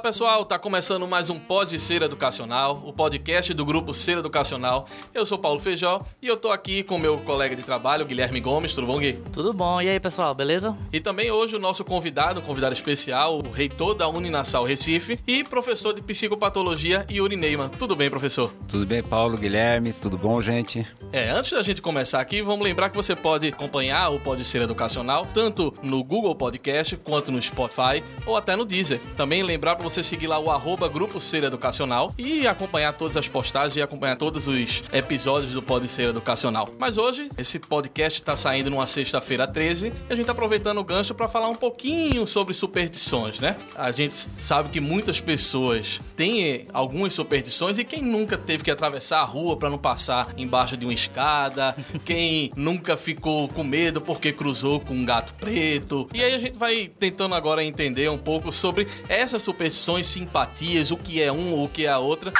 Olá 0.00 0.08
pessoal, 0.08 0.46
tá 0.46 0.58
começando 0.58 1.06
mais 1.06 1.28
um 1.28 1.38
Pode 1.38 1.78
Ser 1.78 2.00
Educacional, 2.00 2.82
o 2.86 2.90
podcast 2.90 3.52
do 3.52 3.66
grupo 3.66 3.92
Ser 3.92 4.16
Educacional. 4.16 4.86
Eu 5.12 5.26
sou 5.26 5.36
Paulo 5.36 5.60
Feijó 5.60 6.02
e 6.22 6.26
eu 6.26 6.38
tô 6.38 6.50
aqui 6.50 6.82
com 6.82 6.96
meu 6.96 7.18
colega 7.18 7.54
de 7.54 7.62
trabalho, 7.62 8.06
Guilherme 8.06 8.40
Gomes. 8.40 8.72
Tudo 8.72 8.86
bom, 8.86 8.98
Gui? 8.98 9.22
Tudo 9.30 9.52
bom. 9.52 9.78
E 9.82 9.90
aí, 9.90 10.00
pessoal, 10.00 10.34
beleza? 10.34 10.74
E 10.90 11.00
também 11.00 11.30
hoje 11.30 11.54
o 11.54 11.58
nosso 11.58 11.84
convidado, 11.84 12.40
um 12.40 12.42
convidado 12.42 12.72
especial, 12.72 13.40
o 13.40 13.50
reitor 13.50 13.94
da 13.94 14.08
Uninasal 14.08 14.64
Recife 14.64 15.20
e 15.26 15.44
professor 15.44 15.92
de 15.92 16.00
psicopatologia, 16.00 17.04
Yuri 17.10 17.36
Neyman. 17.36 17.68
Tudo 17.68 17.94
bem, 17.94 18.08
professor? 18.08 18.50
Tudo 18.66 18.86
bem, 18.86 19.02
Paulo, 19.02 19.36
Guilherme? 19.36 19.92
Tudo 19.92 20.16
bom, 20.16 20.40
gente? 20.40 20.86
É, 21.12 21.28
antes 21.28 21.52
da 21.52 21.62
gente 21.62 21.82
começar 21.82 22.20
aqui, 22.20 22.40
vamos 22.40 22.64
lembrar 22.64 22.88
que 22.88 22.96
você 22.96 23.14
pode 23.14 23.48
acompanhar 23.48 24.08
o 24.08 24.18
Pode 24.18 24.46
Ser 24.46 24.62
Educacional 24.62 25.26
tanto 25.34 25.74
no 25.82 26.02
Google 26.02 26.34
Podcast 26.34 26.96
quanto 26.96 27.30
no 27.30 27.42
Spotify 27.42 28.02
ou 28.24 28.34
até 28.34 28.56
no 28.56 28.64
Deezer. 28.64 28.98
Também 29.14 29.42
lembrar 29.42 29.76
para 29.76 29.89
você 29.90 30.04
seguir 30.04 30.28
lá 30.28 30.38
o 30.38 30.50
arroba 30.50 30.88
Grupo 30.88 31.20
Ser 31.20 31.42
Educacional 31.42 32.14
e 32.16 32.46
acompanhar 32.46 32.92
todas 32.92 33.16
as 33.16 33.28
postagens 33.28 33.76
e 33.76 33.82
acompanhar 33.82 34.16
todos 34.16 34.46
os 34.46 34.84
episódios 34.92 35.52
do 35.52 35.60
Pode 35.60 35.88
Ser 35.88 36.10
Educacional. 36.10 36.68
Mas 36.78 36.96
hoje, 36.96 37.28
esse 37.36 37.58
podcast 37.58 38.20
está 38.20 38.36
saindo 38.36 38.70
numa 38.70 38.86
sexta-feira 38.86 39.48
13 39.48 39.88
e 39.88 39.92
a 40.08 40.12
gente 40.12 40.20
está 40.20 40.32
aproveitando 40.32 40.78
o 40.78 40.84
gancho 40.84 41.12
para 41.12 41.28
falar 41.28 41.48
um 41.48 41.56
pouquinho 41.56 42.24
sobre 42.24 42.54
superstições, 42.54 43.40
né? 43.40 43.56
A 43.74 43.90
gente 43.90 44.14
sabe 44.14 44.70
que 44.70 44.80
muitas 44.80 45.20
pessoas 45.20 46.00
têm 46.14 46.66
algumas 46.72 47.12
superstições 47.12 47.76
e 47.76 47.82
quem 47.82 48.00
nunca 48.00 48.38
teve 48.38 48.62
que 48.62 48.70
atravessar 48.70 49.20
a 49.20 49.24
rua 49.24 49.56
para 49.56 49.68
não 49.68 49.78
passar 49.78 50.32
embaixo 50.36 50.76
de 50.76 50.86
uma 50.86 50.94
escada, 50.94 51.74
quem 52.06 52.52
nunca 52.54 52.96
ficou 52.96 53.48
com 53.48 53.64
medo 53.64 54.00
porque 54.00 54.32
cruzou 54.32 54.78
com 54.78 54.94
um 54.94 55.04
gato 55.04 55.34
preto. 55.34 56.08
E 56.14 56.22
aí 56.22 56.32
a 56.32 56.38
gente 56.38 56.56
vai 56.56 56.88
tentando 56.96 57.34
agora 57.34 57.64
entender 57.64 58.08
um 58.08 58.18
pouco 58.18 58.52
sobre 58.52 58.86
essas 59.08 59.42
superstições, 59.42 59.79
simpatias, 60.06 60.90
o 60.90 60.96
que 60.96 61.22
é 61.22 61.32
um 61.32 61.52
ou 61.54 61.64
o 61.64 61.68
que 61.68 61.86
é 61.86 61.88
a 61.88 61.98
outra. 61.98 62.32